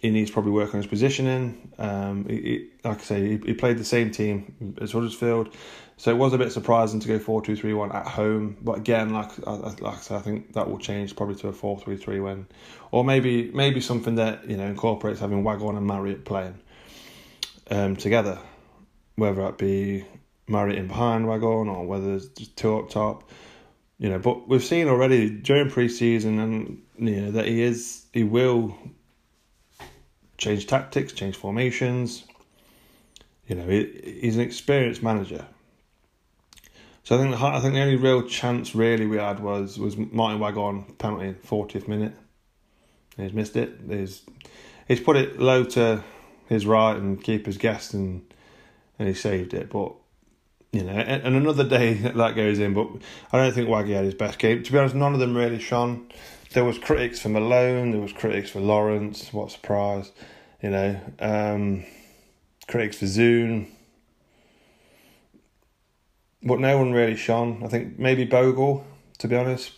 [0.03, 1.73] he needs probably work on his positioning.
[1.79, 5.55] Um, he, he, like I say, he, he played the same team as Huddersfield,
[5.97, 8.57] so it was a bit surprising to go four two three one at home.
[8.61, 11.79] But again, like like I said, I think that will change probably to a four
[11.79, 12.47] three three when,
[12.91, 16.59] or maybe maybe something that you know incorporates having Waghorn and Marriott playing
[17.73, 18.39] um, together,
[19.17, 20.05] whether it be
[20.47, 23.31] Marriott in behind Waghorn or whether it's two up top.
[23.99, 28.25] You know, but we've seen already during pre-season and you know that he is he
[28.25, 28.77] will
[30.37, 32.25] change tactics, change formations.
[33.47, 35.47] You know, he, he's an experienced manager.
[37.05, 39.97] So I think the I think the only real chance really we had was was
[39.97, 42.15] Martyn Waghorn penalty fortieth minute.
[43.17, 43.79] He's missed it.
[43.89, 44.23] He's
[44.89, 46.03] he's put it low to
[46.53, 48.23] his right and keeper's guessed and
[48.99, 49.71] and he saved it.
[49.71, 49.95] But
[50.73, 52.75] you know, and, and another day that goes in.
[52.75, 52.89] But
[53.33, 54.63] I don't think Waggy had his best game.
[54.63, 56.09] To be honest, none of them really shone.
[56.53, 57.93] There was critics for Malone.
[57.93, 59.33] There was critics for Lawrence.
[59.33, 60.13] What surprise,
[60.63, 61.01] you know.
[61.19, 61.85] Um,
[62.69, 63.69] critics for Zoon.
[66.43, 67.63] But no one really shone.
[67.65, 68.85] I think maybe Bogle,
[69.19, 69.73] to be honest.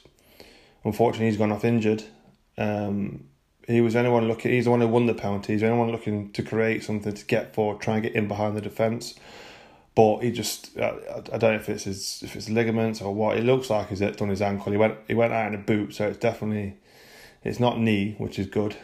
[0.82, 2.02] Unfortunately, he's gone off injured.
[2.58, 3.24] Um,
[3.66, 4.52] he was anyone looking.
[4.52, 5.54] He's the one who won the penalty.
[5.54, 8.60] He's anyone looking to create something to get forward, try and get in behind the
[8.60, 9.14] defence.
[9.94, 10.98] but he just I,
[11.32, 13.36] I don't know if it's his if it's ligaments or what.
[13.36, 14.72] It looks like he's done his ankle.
[14.72, 16.76] He went he went out in a boot, so it's definitely
[17.42, 18.76] it's not knee, which is good.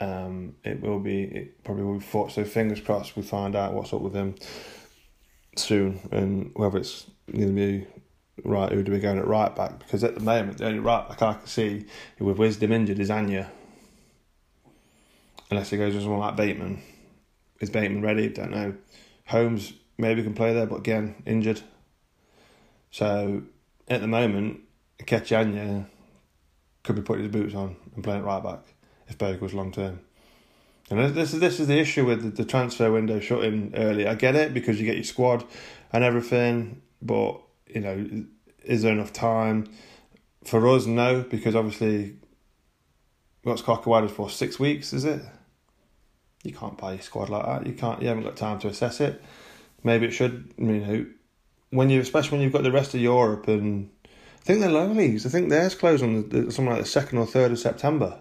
[0.00, 2.30] Um, it will be it probably will be foot.
[2.30, 4.36] So fingers crossed we find out what's up with him
[5.56, 7.86] soon and whether it's going to be
[8.44, 11.08] right who do we go at right back because at the moment the only right
[11.08, 11.86] back I can see
[12.20, 13.50] with Wisdom injured is Anya.
[15.50, 16.82] Unless he goes with someone like Bateman.
[17.60, 18.28] Is Bateman ready?
[18.28, 18.74] Don't know.
[19.26, 21.60] Holmes maybe can play there, but again, injured.
[22.90, 23.42] So
[23.88, 24.60] at the moment,
[25.00, 25.86] Ikechi Anya
[26.82, 28.60] could be putting his boots on and playing right back
[29.08, 30.00] if Bogle's long term.
[30.90, 34.06] And this is this is the issue with the, the transfer window shutting early.
[34.06, 35.44] I get it because you get your squad
[35.92, 38.24] and everything, but you know,
[38.64, 39.70] is there enough time?
[40.44, 42.16] For us, no, because obviously,
[43.42, 44.30] what's Cocu for?
[44.30, 45.20] Six weeks, is it?
[46.42, 47.66] You can't buy a squad like that.
[47.66, 48.00] You can't.
[48.00, 49.22] You haven't got time to assess it.
[49.82, 50.52] Maybe it should.
[50.56, 51.06] You know,
[51.70, 54.94] when you, especially when you've got the rest of Europe and I think they're lower
[54.94, 55.26] leagues.
[55.26, 58.20] I think theirs close on the, something like the second or third of September.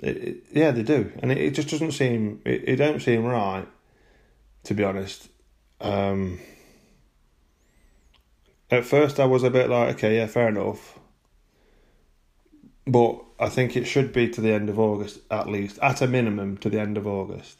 [0.00, 2.40] It, it, yeah, they do, and it, it just doesn't seem.
[2.44, 3.66] It, it don't seem right,
[4.64, 5.28] to be honest.
[5.80, 6.40] Um,
[8.70, 10.98] at first, I was a bit like, okay, yeah, fair enough.
[12.90, 16.08] But I think it should be to the end of August at least, at a
[16.08, 17.58] minimum to the end of August.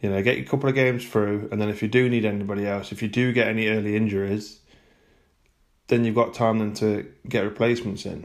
[0.00, 2.64] You know, get a couple of games through, and then if you do need anybody
[2.64, 4.60] else, if you do get any early injuries,
[5.88, 8.24] then you've got time then to get replacements in.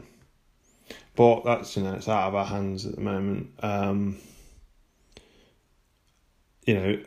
[1.16, 3.50] But that's you know it's out of our hands at the moment.
[3.60, 4.18] Um,
[6.66, 7.00] you know,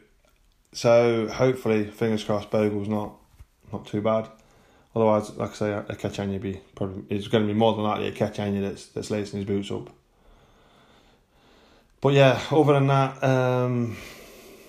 [0.73, 3.13] so hopefully, fingers crossed, Bogle's not
[3.71, 4.27] not too bad.
[4.95, 8.07] Otherwise, like I say, a Ikechi be probably it's going to be more than likely
[8.07, 9.89] a Ikechi that's that's lacing his boots up.
[12.01, 13.95] But yeah, other than that, um,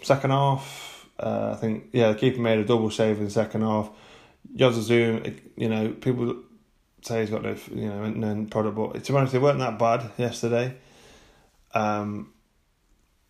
[0.03, 3.63] second half, uh, I think yeah, the keeper made a double save in the second
[3.63, 3.91] half.
[4.55, 6.37] Jozefzoon, you know, people
[7.01, 9.79] say he's got no, you know, no product, but to be honest, they weren't that
[9.79, 10.77] bad yesterday.
[11.75, 12.33] Um,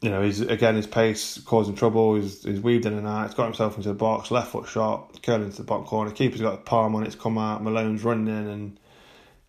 [0.02, 2.16] you know, he's again his pace causing trouble.
[2.16, 3.28] He's he's weaved in and out.
[3.28, 6.10] He's got himself into the box, left foot shot, curling into the bottom corner.
[6.10, 7.06] Keeper's got the palm on it.
[7.06, 7.62] It's come out.
[7.62, 8.80] Malone's running in and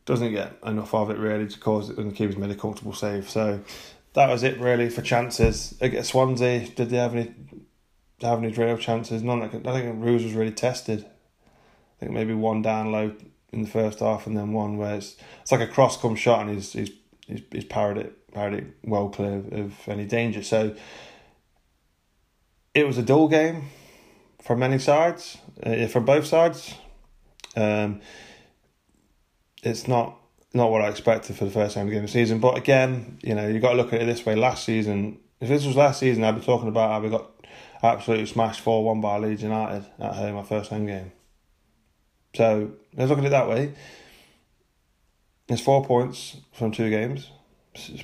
[0.05, 1.97] doesn't get enough of it really to cause it.
[1.97, 3.31] And the keeper's made a comfortable save.
[3.31, 3.61] So
[4.13, 5.75] that was it really for chances.
[5.81, 7.33] Against Swansea, did they have any
[8.21, 9.23] have any real chances?
[9.23, 9.41] None.
[9.41, 11.03] I think Roos was really tested.
[11.03, 13.11] I think maybe one down low
[13.51, 16.41] in the first half, and then one where it's it's like a cross come shot,
[16.41, 16.91] and he's he's
[17.25, 20.43] he's, he's parried it parried it well clear of any danger.
[20.43, 20.75] So
[22.73, 23.69] it was a dull game
[24.41, 26.73] from many sides, uh, from both sides.
[27.55, 28.01] Um,
[29.61, 30.17] it's not
[30.53, 33.47] not what I expected for the first time of the season, but again, you know,
[33.47, 34.35] you got to look at it this way.
[34.35, 37.31] Last season, if this was last season, I'd be talking about how we got
[37.81, 41.11] absolutely smashed four one by Leeds United at home, our first home game.
[42.35, 43.73] So let's look at it that way.
[45.47, 47.29] It's four points from two games.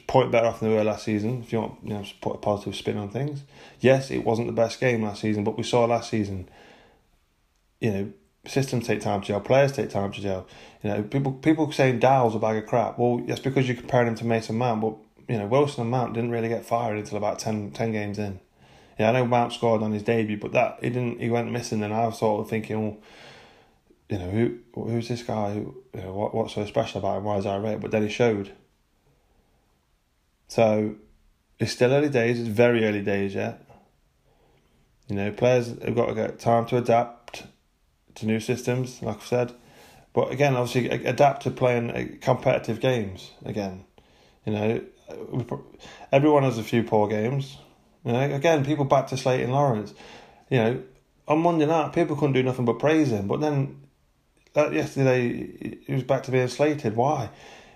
[0.07, 1.41] Point better off than we were last season.
[1.43, 3.43] If you want, you know, put a positive spin on things.
[3.79, 6.49] Yes, it wasn't the best game last season, but we saw last season.
[7.79, 8.13] You know,
[8.47, 10.47] systems take time to gel, players take time to gel.
[10.83, 12.97] You know, people people saying Dowell's a bag of crap.
[12.97, 14.95] Well, that's because you're comparing him to Mason Mount, but
[15.27, 18.39] you know Wilson and Mount didn't really get fired until about 10, 10 games in.
[18.97, 21.21] Yeah, I know Mount scored on his debut, but that he didn't.
[21.21, 22.97] He went missing, and I was sort of thinking, well,
[24.09, 25.53] you know, who who's this guy?
[25.53, 27.23] Who, you know, what what's so special about him?
[27.23, 27.79] Why is I rate?
[27.79, 28.51] But then he showed.
[30.49, 30.95] So,
[31.59, 32.39] it's still early days.
[32.39, 33.65] It's very early days yet.
[35.07, 37.43] You know, players have got to get time to adapt
[38.15, 39.53] to new systems, like I've said.
[40.13, 43.85] But again, obviously, adapt to playing uh, competitive games again.
[44.45, 44.81] You know,
[46.11, 47.57] everyone has a few poor games.
[48.03, 49.93] You know, again, people back to Slayton Lawrence.
[50.49, 50.83] You know,
[51.27, 53.27] on Monday night, people couldn't do nothing but praise him.
[53.27, 53.81] But then
[54.53, 56.95] that yesterday he was back to being slated.
[56.95, 57.29] Why?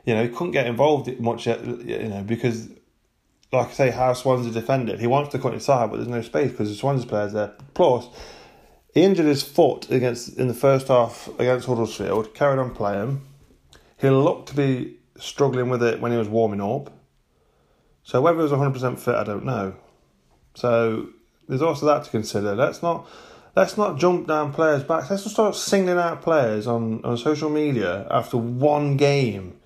[0.06, 1.48] You know, he couldn't get involved much.
[1.48, 2.70] Yet, you know, because
[3.54, 5.00] like I say, how Swansea defended.
[5.00, 7.54] He wants to cut inside, but there's no space because the Swans players there.
[7.76, 8.08] Plus,
[8.94, 12.34] he injured his foot against in the first half against Huddersfield.
[12.34, 13.22] Carried on playing.
[13.98, 16.92] He looked to be struggling with it when he was warming up.
[18.04, 19.76] So whether he was 100% fit, I don't know.
[20.56, 21.10] So
[21.48, 22.56] there's also that to consider.
[22.56, 23.08] Let's not
[23.56, 25.10] let's not jump down players' backs.
[25.12, 29.60] Let's just start singling out players on, on social media after one game.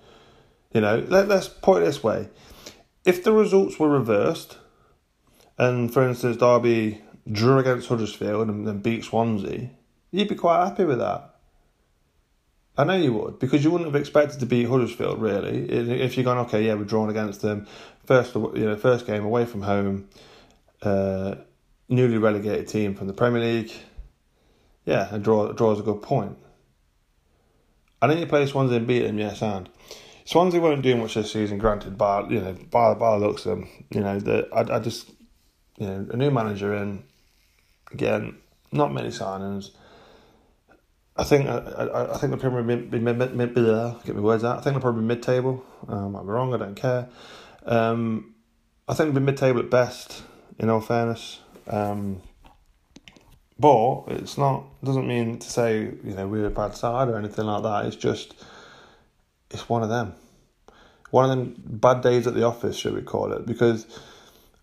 [0.72, 2.28] You know, let, let's put it this way.
[3.04, 4.58] If the results were reversed,
[5.56, 9.70] and for instance, Derby drew against Huddersfield and then beat Swansea,
[10.10, 11.34] you'd be quite happy with that.
[12.76, 15.68] I know you would, because you wouldn't have expected to beat Huddersfield, really.
[15.68, 17.66] If you're going, okay, yeah, we're drawn against them,
[18.04, 20.08] first, you know, first game away from home,
[20.82, 21.34] uh,
[21.88, 23.72] newly relegated team from the Premier League.
[24.84, 26.38] yeah, a draw a draw is a good point.
[28.00, 29.68] I think you play Swansea and beat them, yes, and
[30.28, 31.56] Swansea won't do much this season.
[31.56, 35.08] Granted, by you know, by the looks of them, you know, the, I I just
[35.78, 37.02] you know a new manager in
[37.92, 38.36] again,
[38.70, 39.70] not many signings.
[41.16, 43.54] I think I, I, I think they'll probably be mid, mid, mid, mid,
[44.04, 44.58] get my words out.
[44.58, 45.64] I think they'll probably mid table.
[45.88, 46.52] Um, I might be wrong.
[46.52, 47.08] I don't care.
[47.64, 48.34] Um,
[48.86, 50.24] I think they'll be mid table at best.
[50.58, 52.20] In all fairness, um,
[53.58, 57.46] but it's not doesn't mean to say you know we're a bad side or anything
[57.46, 57.86] like that.
[57.86, 58.34] It's just
[59.50, 60.14] it's one of them,
[61.10, 63.46] one of them bad days at the office, should we call it?
[63.46, 63.86] Because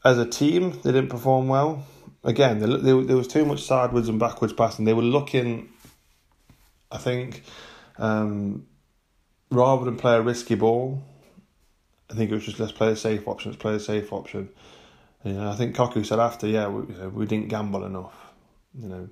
[0.04, 1.86] as a team, they didn't perform well.
[2.24, 4.86] Again, they, they, there was too much sideways and backwards passing.
[4.86, 5.70] They were looking,
[6.92, 7.44] I think,
[7.98, 8.68] um,
[9.52, 11.04] rather than play a risky ball,
[12.10, 13.52] I think it was just let's play a safe option.
[13.52, 14.50] Let's play a safe option.
[15.24, 18.14] You know, I think Cocu said after, yeah, we, you know, we didn't gamble enough.
[18.80, 19.10] You know,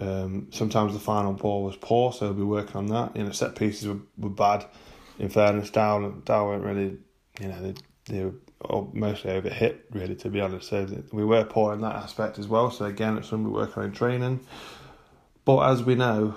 [0.00, 3.16] um, sometimes the final ball was poor, so we'll be working on that.
[3.16, 4.64] You know, set pieces were, were bad.
[5.18, 6.96] In fairness, Dow Dow weren't really,
[7.40, 7.74] you know, they
[8.06, 8.34] they were
[8.92, 10.68] mostly over hit really, to be honest.
[10.68, 12.70] So we were poor in that aspect as well.
[12.70, 14.40] So again, it's something we're working on training.
[15.44, 16.34] But as we know,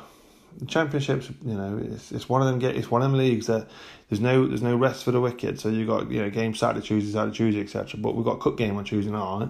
[0.67, 2.60] championships, you know, it's it's one of them.
[2.60, 3.69] Get it's one of them leagues that
[4.10, 5.60] there's no there's no rest for the wicked.
[5.60, 7.99] So you got you know game Saturday, Tuesday, Saturday, Tuesday, etc.
[7.99, 9.49] But we've got cup game on Tuesday night.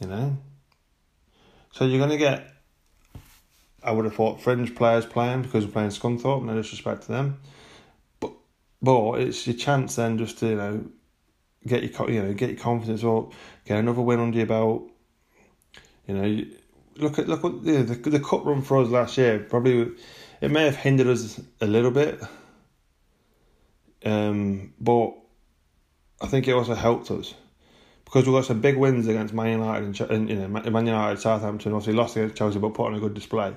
[0.00, 0.36] You know,
[1.72, 2.53] so you're gonna get.
[3.84, 6.44] I would have thought fringe players playing because we're playing Scunthorpe.
[6.44, 7.40] No disrespect to them,
[8.18, 8.32] but
[8.82, 10.84] but it's your chance then just to you know
[11.66, 13.32] get your you know get your confidence up,
[13.64, 14.90] get another win under your belt.
[16.06, 16.44] You know,
[16.96, 19.38] look at look what the the cup run for us last year.
[19.38, 19.92] Probably
[20.40, 22.22] it may have hindered us a little bit,
[24.04, 25.12] um, but
[26.20, 27.34] I think it also helped us
[28.04, 31.20] because we've got some big wins against Man United and, and you know Man United,
[31.20, 31.72] Southampton.
[31.72, 33.54] Obviously lost against Chelsea, but put on a good display.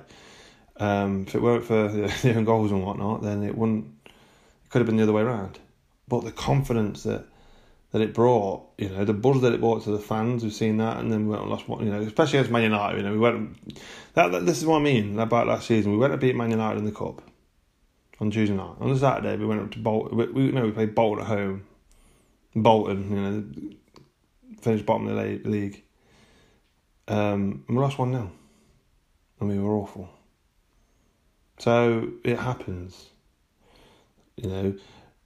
[0.78, 3.86] Um, if it weren't for the, goals and whatnot, then it wouldn't.
[4.06, 5.58] It could have been the other way around.
[6.06, 7.26] But the confidence that
[7.90, 10.76] that it brought, you know, the buzz that it brought to the fans, we've seen
[10.76, 12.98] that, and then we went and lost one, you know, especially against Man United.
[12.98, 13.74] You know, we went.
[14.14, 15.92] That, that this is what I mean about last season.
[15.92, 17.22] We went to beat Man United in the cup
[18.20, 18.76] on Tuesday night.
[18.80, 20.16] On the Saturday, we went up to Bolton.
[20.16, 21.64] We, we we played Bolton at home.
[22.54, 23.74] Bolton, you know,
[24.60, 25.82] finished bottom of the league.
[27.06, 28.30] Um, and we lost one 0
[29.40, 30.08] and we were awful.
[31.58, 33.10] So it happens.
[34.36, 34.74] You know,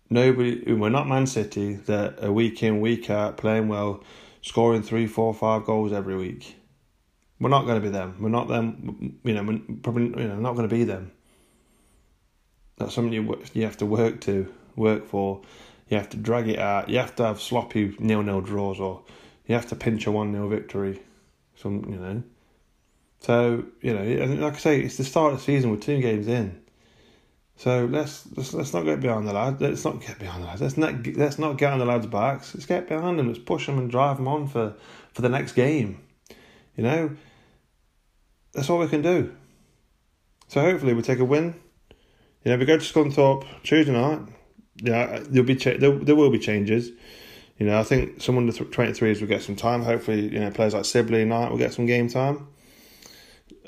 [0.09, 0.73] nobody.
[0.73, 4.03] We're not Man City that are week in, week out, playing well,
[4.40, 6.57] scoring three, four, five goals every week.
[7.38, 8.16] We're not going to be them.
[8.21, 9.18] We're not them.
[9.25, 11.12] You know, we're probably you know not going to be them.
[12.79, 15.42] That's something you you have to work to work for.
[15.88, 16.88] You have to drag it out.
[16.88, 19.03] You have to have sloppy nil nil draws, or
[19.47, 21.01] you have to pinch a one 0 victory.
[21.57, 22.23] Some you know.
[23.21, 25.71] So you know, and like I say, it's the start of the season.
[25.71, 26.61] We're two games in.
[27.57, 29.61] So let's let's let's not get behind the lads.
[29.61, 30.61] Let's not get behind the lads.
[30.61, 32.55] Let's not let's not get on the lads' backs.
[32.55, 33.29] Let's get behind them.
[33.29, 34.75] Let's push them and drive them on for
[35.13, 36.01] for the next game.
[36.77, 37.17] You know,
[38.53, 39.35] that's all we can do.
[40.49, 41.55] So hopefully we take a win.
[42.45, 44.21] You know, we go to Scunthorpe Tuesday night.
[44.77, 46.91] Yeah, there'll be cha- there, there will be changes.
[47.62, 49.83] You know, I think some under twenty threes will get some time.
[49.83, 52.48] Hopefully, you know, players like Sibley Knight will get some game time.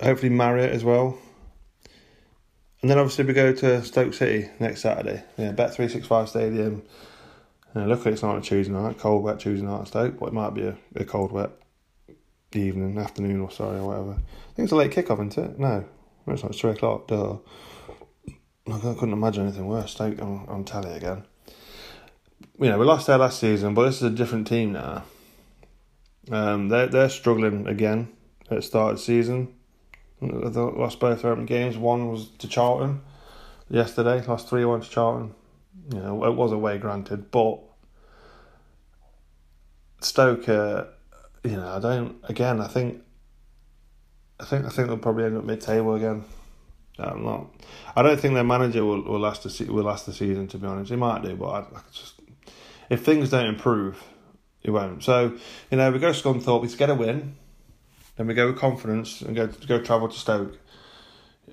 [0.03, 1.17] Hopefully, Marriott as well.
[2.83, 5.23] And then obviously we go to Stoke City next Saturday.
[5.39, 6.83] Yeah, Bet three six five Stadium.
[7.77, 10.33] Yeah, luckily it's not a Tuesday night, cold wet Tuesday night at Stoke, but it
[10.33, 11.51] might be a, a cold wet
[12.53, 14.11] evening, afternoon or sorry or whatever.
[14.11, 15.59] I think it's a late kickoff, isn't it?
[15.61, 15.85] No,
[16.27, 16.51] it's not.
[16.51, 17.07] It's three o'clock.
[17.07, 17.37] Duh.
[18.67, 19.93] I couldn't imagine anything worse.
[19.93, 21.27] Stoke on, on tally again.
[22.59, 25.05] You know, we lost there last season, but this is a different team now.
[26.31, 28.09] Um, they're they're struggling again
[28.51, 29.55] at the start of the season.
[30.21, 31.77] They lost both their opening games.
[31.77, 33.03] One was to Charlton
[33.69, 35.35] yesterday, lost 3 1 to Charlton.
[35.93, 37.59] You know, it was away, granted, but
[40.01, 43.01] Stoke, you know, I don't, again, I think.
[44.41, 46.25] I think I think they'll probably end up mid table again.
[46.99, 47.47] I'm not.
[47.95, 50.49] I don't think their manager will, will last the will last the season.
[50.49, 52.15] To be honest, he might do, but I, I just
[52.91, 54.03] if things don't improve,
[54.63, 55.03] it won't.
[55.03, 55.37] So
[55.71, 56.63] you know, we go to Scunthorpe.
[56.63, 57.37] We get a win.
[58.17, 60.59] Then we go with confidence and go go travel to Stoke.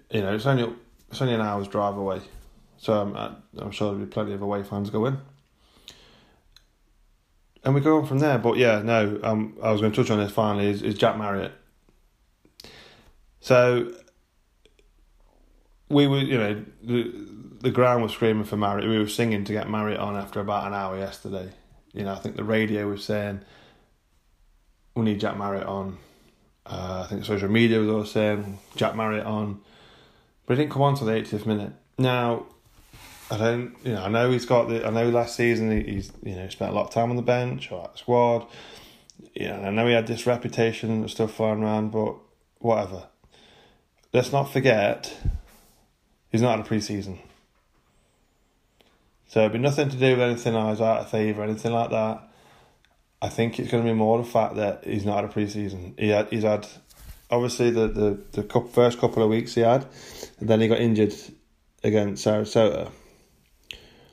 [0.10, 0.74] You know, it's only
[1.10, 2.22] it's only an hour's drive away,
[2.78, 3.16] so I'm
[3.58, 5.18] I'm sure there'll be plenty of away fans going.
[7.64, 10.10] And we go on from there, but yeah, no, um, I was going to touch
[10.10, 10.68] on this finally.
[10.68, 11.52] Is, is Jack Marriott?
[13.40, 13.94] So
[15.88, 17.14] we were, you know, the
[17.62, 18.90] the ground was screaming for Marriott.
[18.90, 21.52] We were singing to get Marriott on after about an hour yesterday.
[21.94, 23.42] You know, I think the radio was saying
[24.96, 25.98] we need Jack Marriott on
[26.66, 29.62] Uh, I think social media was all saying Jack Marriott on,
[30.46, 31.74] but he didn't come on till the 80th minute.
[31.98, 32.46] Now,
[33.32, 34.86] I don't, you know, I know he's got the.
[34.86, 37.72] I know last season he's, you know, spent a lot of time on the bench
[37.72, 38.46] or at the squad.
[39.34, 42.16] Yeah, I know he had this reputation and stuff flying around, but
[42.60, 43.08] whatever.
[44.14, 45.16] Let's not forget,
[46.32, 47.20] he's not had a pre-season.
[49.32, 51.92] So it'd be nothing to do with anything I was out of favour anything like
[51.92, 52.22] that.
[53.22, 55.96] I think it's going to be more the fact that he's not had a pre-season.
[55.98, 56.68] He had, he's had,
[57.30, 59.86] obviously the the the first couple of weeks he had,
[60.42, 61.14] and then he got injured
[61.82, 62.92] against Sarasota.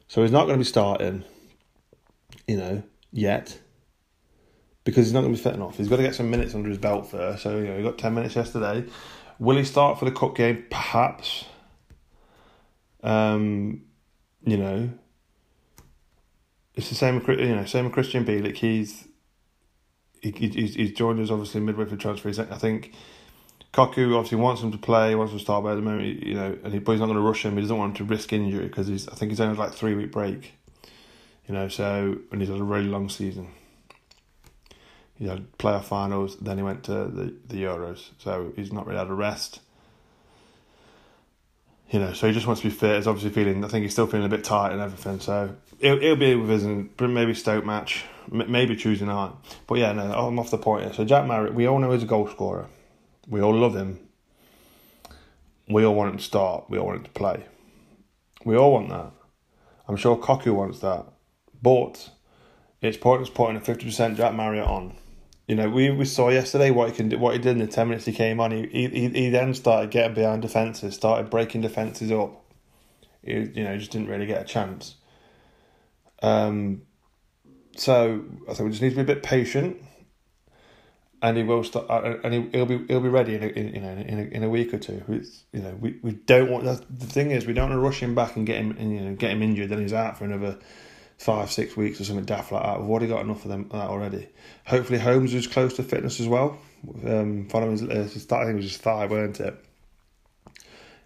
[0.07, 1.25] So he's not going to be starting,
[2.47, 3.59] you know, yet.
[4.85, 5.79] Because he's not going to be fit enough.
[5.79, 7.43] He's got to get some minutes under his belt first.
[7.43, 8.85] So, you know, he got 10 minutes yesterday.
[9.41, 10.64] Will he start for the cup game?
[10.71, 11.45] Perhaps.
[13.03, 13.83] Um,
[14.45, 14.91] you know,
[16.79, 17.22] it's the same.
[17.26, 18.57] You know, same with Krystian Bielik.
[18.57, 19.09] He's
[20.22, 22.29] he, he's, he's joined us obviously midway through transfer.
[22.29, 22.93] I think
[23.72, 26.57] Cocu obviously wants him to play, wants him to start, at the moment, you know,
[26.62, 27.57] and he, but he's not going to rush him.
[27.57, 29.09] He doesn't want him to risk injury because he's.
[29.09, 30.53] I think he's only like three week break.
[31.49, 33.49] You know, so and he's had a really long season.
[35.16, 38.99] He had playoff finals, then he went to the the Euros, so he's not really
[38.99, 39.61] had a rest.
[41.91, 42.97] You know, so he just wants to be fit.
[42.97, 43.64] He's obviously feeling.
[43.64, 45.20] I think he's still feeling a bit tight and everything.
[45.20, 46.64] So it'll, it'll be with his
[47.01, 49.32] maybe Stoke match, maybe Tuesday night.
[49.66, 50.93] But yeah, no, I'm off the point here.
[50.93, 52.66] So Jack Marriott, we all know he's a goal scorer.
[53.26, 54.01] We all love him.
[55.68, 56.64] We all want him to start.
[56.68, 57.47] We all want him to play.
[58.45, 59.12] We all want that.
[59.86, 61.07] I'm sure Cocu wants that.
[61.62, 62.11] But
[62.80, 64.95] it's pointless putting a 50% Jack Marriott on.
[65.49, 67.67] You know, we, we saw yesterday what he can do, what he did in the
[67.67, 68.51] 10 minutes he came on.
[68.53, 72.45] He, he, he then started getting behind defences, started breaking defences up.
[73.23, 74.97] He, you know, just didn't really get a chance.
[76.23, 76.83] Um,
[77.77, 79.79] so I think we just need to be a bit patient
[81.23, 83.75] and he will start, uh, and he, will be he'll be ready in a, in,
[83.75, 85.03] you know in a, in a week or two.
[85.09, 88.01] It's, you know, we, we don't want the thing is we don't want to rush
[88.01, 89.71] him back and get him and, you know get him injured.
[89.71, 90.59] Then he's out for another
[91.19, 92.81] five six weeks or something daft like that.
[92.81, 94.29] We've already got enough of them that already.
[94.66, 96.59] Hopefully Holmes is close to fitness as well.
[97.05, 99.57] Um, following his, uh, his I think it was his thigh, weren't it?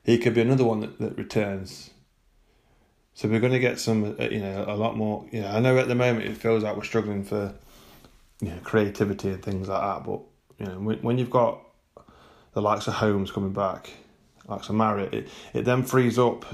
[0.05, 1.91] He could be another one that, that returns.
[3.15, 5.27] So we're going to get some, uh, you know, a lot more.
[5.31, 7.55] You know, I know at the moment it feels like we're struggling for
[8.41, 10.05] you know, creativity and things like that.
[10.05, 10.21] But
[10.59, 11.61] you know, when, when you've got
[12.53, 13.91] the likes of Holmes coming back,
[14.47, 16.45] likes of Marriott, it, it then frees up.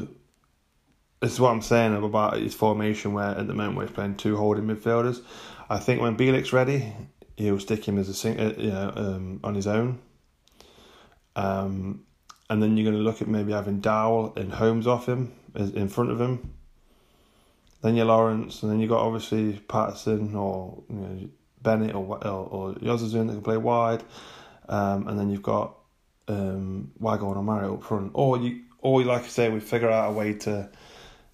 [1.20, 4.36] This is what I'm saying about his formation, where at the moment we're playing two
[4.36, 5.20] holding midfielders.
[5.68, 6.92] I think when Bielik's ready,
[7.36, 9.98] he'll stick him as a sing, uh, you know, um, on his own.
[11.34, 12.04] Um,
[12.48, 15.70] and then you're going to look at maybe having Dowell and Holmes off him as,
[15.70, 16.54] in front of him.
[17.82, 21.28] Then you're Lawrence, and then you got obviously Patterson or you know
[21.62, 24.02] Bennett or or, or that can play wide,
[24.68, 25.76] um, and then you've got
[26.26, 30.10] um, Waghorn or Marriott up front, or you or like I say, we figure out
[30.10, 30.68] a way to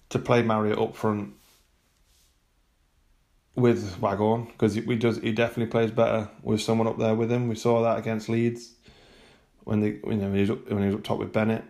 [0.09, 1.33] to play Marriott up front
[3.55, 7.47] with Waghorn because we does he definitely plays better with someone up there with him.
[7.47, 8.73] We saw that against Leeds
[9.63, 11.63] when they you know when he was up, when he was up top with Bennett.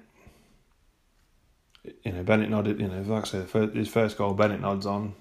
[2.04, 2.80] You know Bennett nodded.
[2.80, 5.16] You know like I say, his first goal Bennett nods on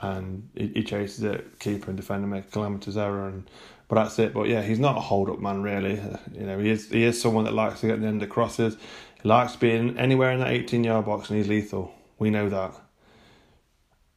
[0.00, 3.48] and he, he chases it, keeper and defender make a calamitous error, and
[3.88, 4.32] but that's it.
[4.32, 6.00] But yeah, he's not a hold up man really.
[6.32, 8.76] You know, he is he is someone that likes to get the end of crosses.
[9.22, 11.92] Likes being anywhere in that eighteen yard box, and he's lethal.
[12.18, 12.74] We know that,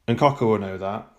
[0.06, 1.10] and Cocu will know that.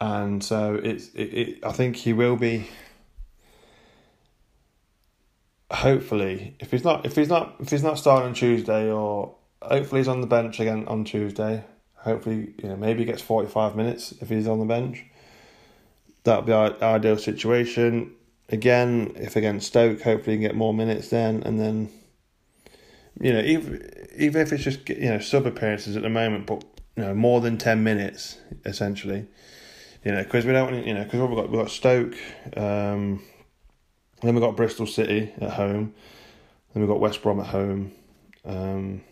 [0.00, 2.68] And so it's it, it I think he will be.
[5.70, 10.00] Hopefully, if he's not if he's not if he's not starting on Tuesday, or hopefully
[10.00, 11.64] he's on the bench again on Tuesday
[12.08, 15.04] Hopefully, you know, maybe he gets 45 minutes if he's on the bench.
[16.24, 18.12] That'd be our ideal situation.
[18.50, 21.90] Again, if against Stoke, hopefully he can get more minutes then, and then,
[23.20, 26.64] you know, even even if it's just you know sub appearances at the moment, but
[26.96, 29.26] you know more than 10 minutes essentially.
[30.04, 32.14] You know, because we don't, want you know, because we've got we've got Stoke,
[32.56, 33.22] um,
[34.22, 35.92] then we've got Bristol City at home,
[36.72, 37.92] then we've got West Brom at home.
[38.44, 39.02] Um,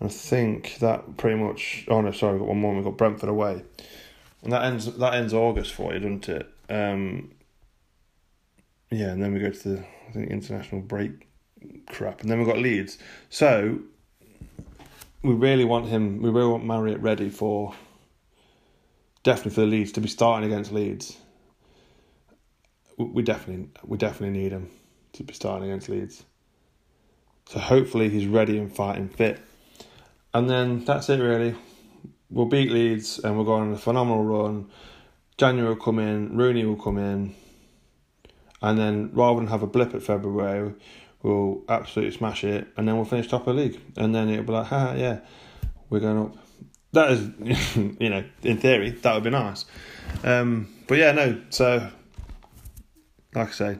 [0.00, 1.84] and I think that pretty much.
[1.88, 2.74] Oh no, sorry, we've got one more.
[2.74, 3.62] We've got Brentford away,
[4.42, 6.48] and that ends that ends August for you, doesn't it?
[6.70, 7.32] Um,
[8.90, 9.78] yeah, and then we go to the
[10.08, 11.28] I think international break
[11.86, 12.98] crap, and then we've got Leeds.
[13.30, 13.78] So
[15.22, 16.22] we really want him.
[16.22, 17.74] We really want Marriott ready for
[19.22, 21.18] definitely for the Leeds to be starting against Leeds.
[22.96, 24.70] We definitely we definitely need him
[25.12, 26.24] to be starting against Leeds.
[27.46, 29.40] So hopefully he's ready and fighting fit
[30.34, 31.54] and then that's it really.
[32.30, 34.70] We'll beat Leeds and we'll go on a phenomenal run.
[35.36, 37.34] January will come in, Rooney will come in,
[38.62, 40.74] and then rather than have a blip at February,
[41.22, 44.44] we'll absolutely smash it, and then we'll finish top of the league, and then it'll
[44.44, 45.20] be like, ha, yeah,
[45.90, 46.36] we're going up.
[46.92, 49.64] That is, you know, in theory, that would be nice.
[50.24, 51.40] Um, but yeah, no.
[51.50, 51.90] So,
[53.34, 53.78] like I say,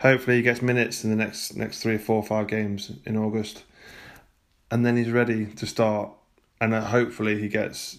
[0.00, 3.16] hopefully he gets minutes in the next next three or four or five games in
[3.16, 3.64] August,
[4.70, 6.10] and then he's ready to start.
[6.60, 7.98] And uh, hopefully he gets.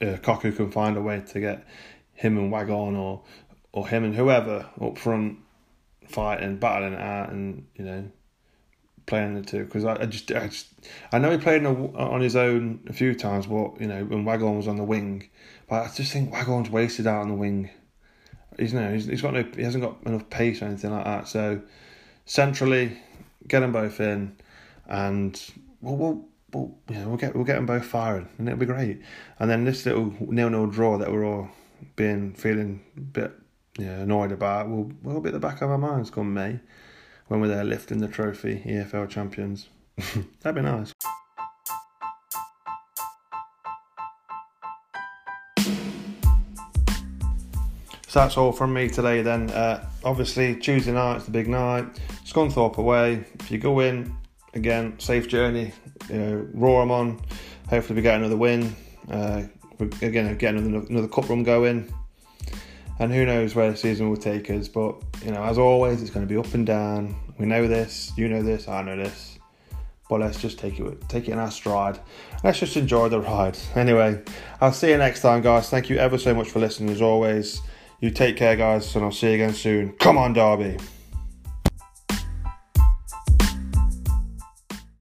[0.00, 1.66] Uh, Cocu can find a way to get
[2.14, 3.22] him and Waghorn or
[3.72, 5.38] or him and whoever up front
[6.08, 8.10] fighting, battling it out, and you know
[9.06, 10.68] playing the two because I, I, just I just
[11.12, 14.24] I know he played a, on his own a few times, but you know when
[14.24, 15.28] Waghorn was on the wing,
[15.68, 17.70] but I just think Waghorn's wasted out on the wing.
[18.58, 21.28] He's no, he's, he's got no, he hasn't got enough pace or anything like that.
[21.28, 21.60] So
[22.24, 22.98] centrally,
[23.46, 24.36] get them both in,
[24.86, 25.40] and
[25.80, 28.66] we'll, we'll, we'll you know, we'll get we'll get them both firing, and it'll be
[28.66, 29.00] great.
[29.38, 31.50] And then this little nil nil draw that we're all
[31.96, 33.39] being feeling a bit
[33.80, 36.60] yeah, annoyed about will will be at the back of our minds come May
[37.28, 39.68] when we're there lifting the trophy, EFL champions.
[40.40, 40.92] That'd be nice.
[48.08, 49.50] So that's all from me today then.
[49.50, 51.86] Uh, obviously, Tuesday night's the big night.
[52.26, 53.24] Scunthorpe away.
[53.38, 54.14] If you go in,
[54.52, 55.72] again, safe journey.
[56.10, 57.20] You know, roar them on.
[57.68, 58.74] Hopefully, we get another win.
[59.10, 59.44] Uh,
[60.02, 61.90] again, get another, another cup run going
[63.00, 64.68] and who knows where the season will take us.
[64.68, 64.94] But
[65.24, 67.16] you know, as always, it's going to be up and down.
[67.38, 69.38] We know this, you know this, I know this.
[70.08, 71.98] But let's just take it take it in our stride.
[72.44, 73.56] Let's just enjoy the ride.
[73.74, 74.22] Anyway,
[74.60, 75.70] I'll see you next time, guys.
[75.70, 76.90] Thank you ever so much for listening.
[76.90, 77.60] As always,
[78.00, 79.92] you take care, guys, and I'll see you again soon.
[79.92, 80.76] Come on, Derby.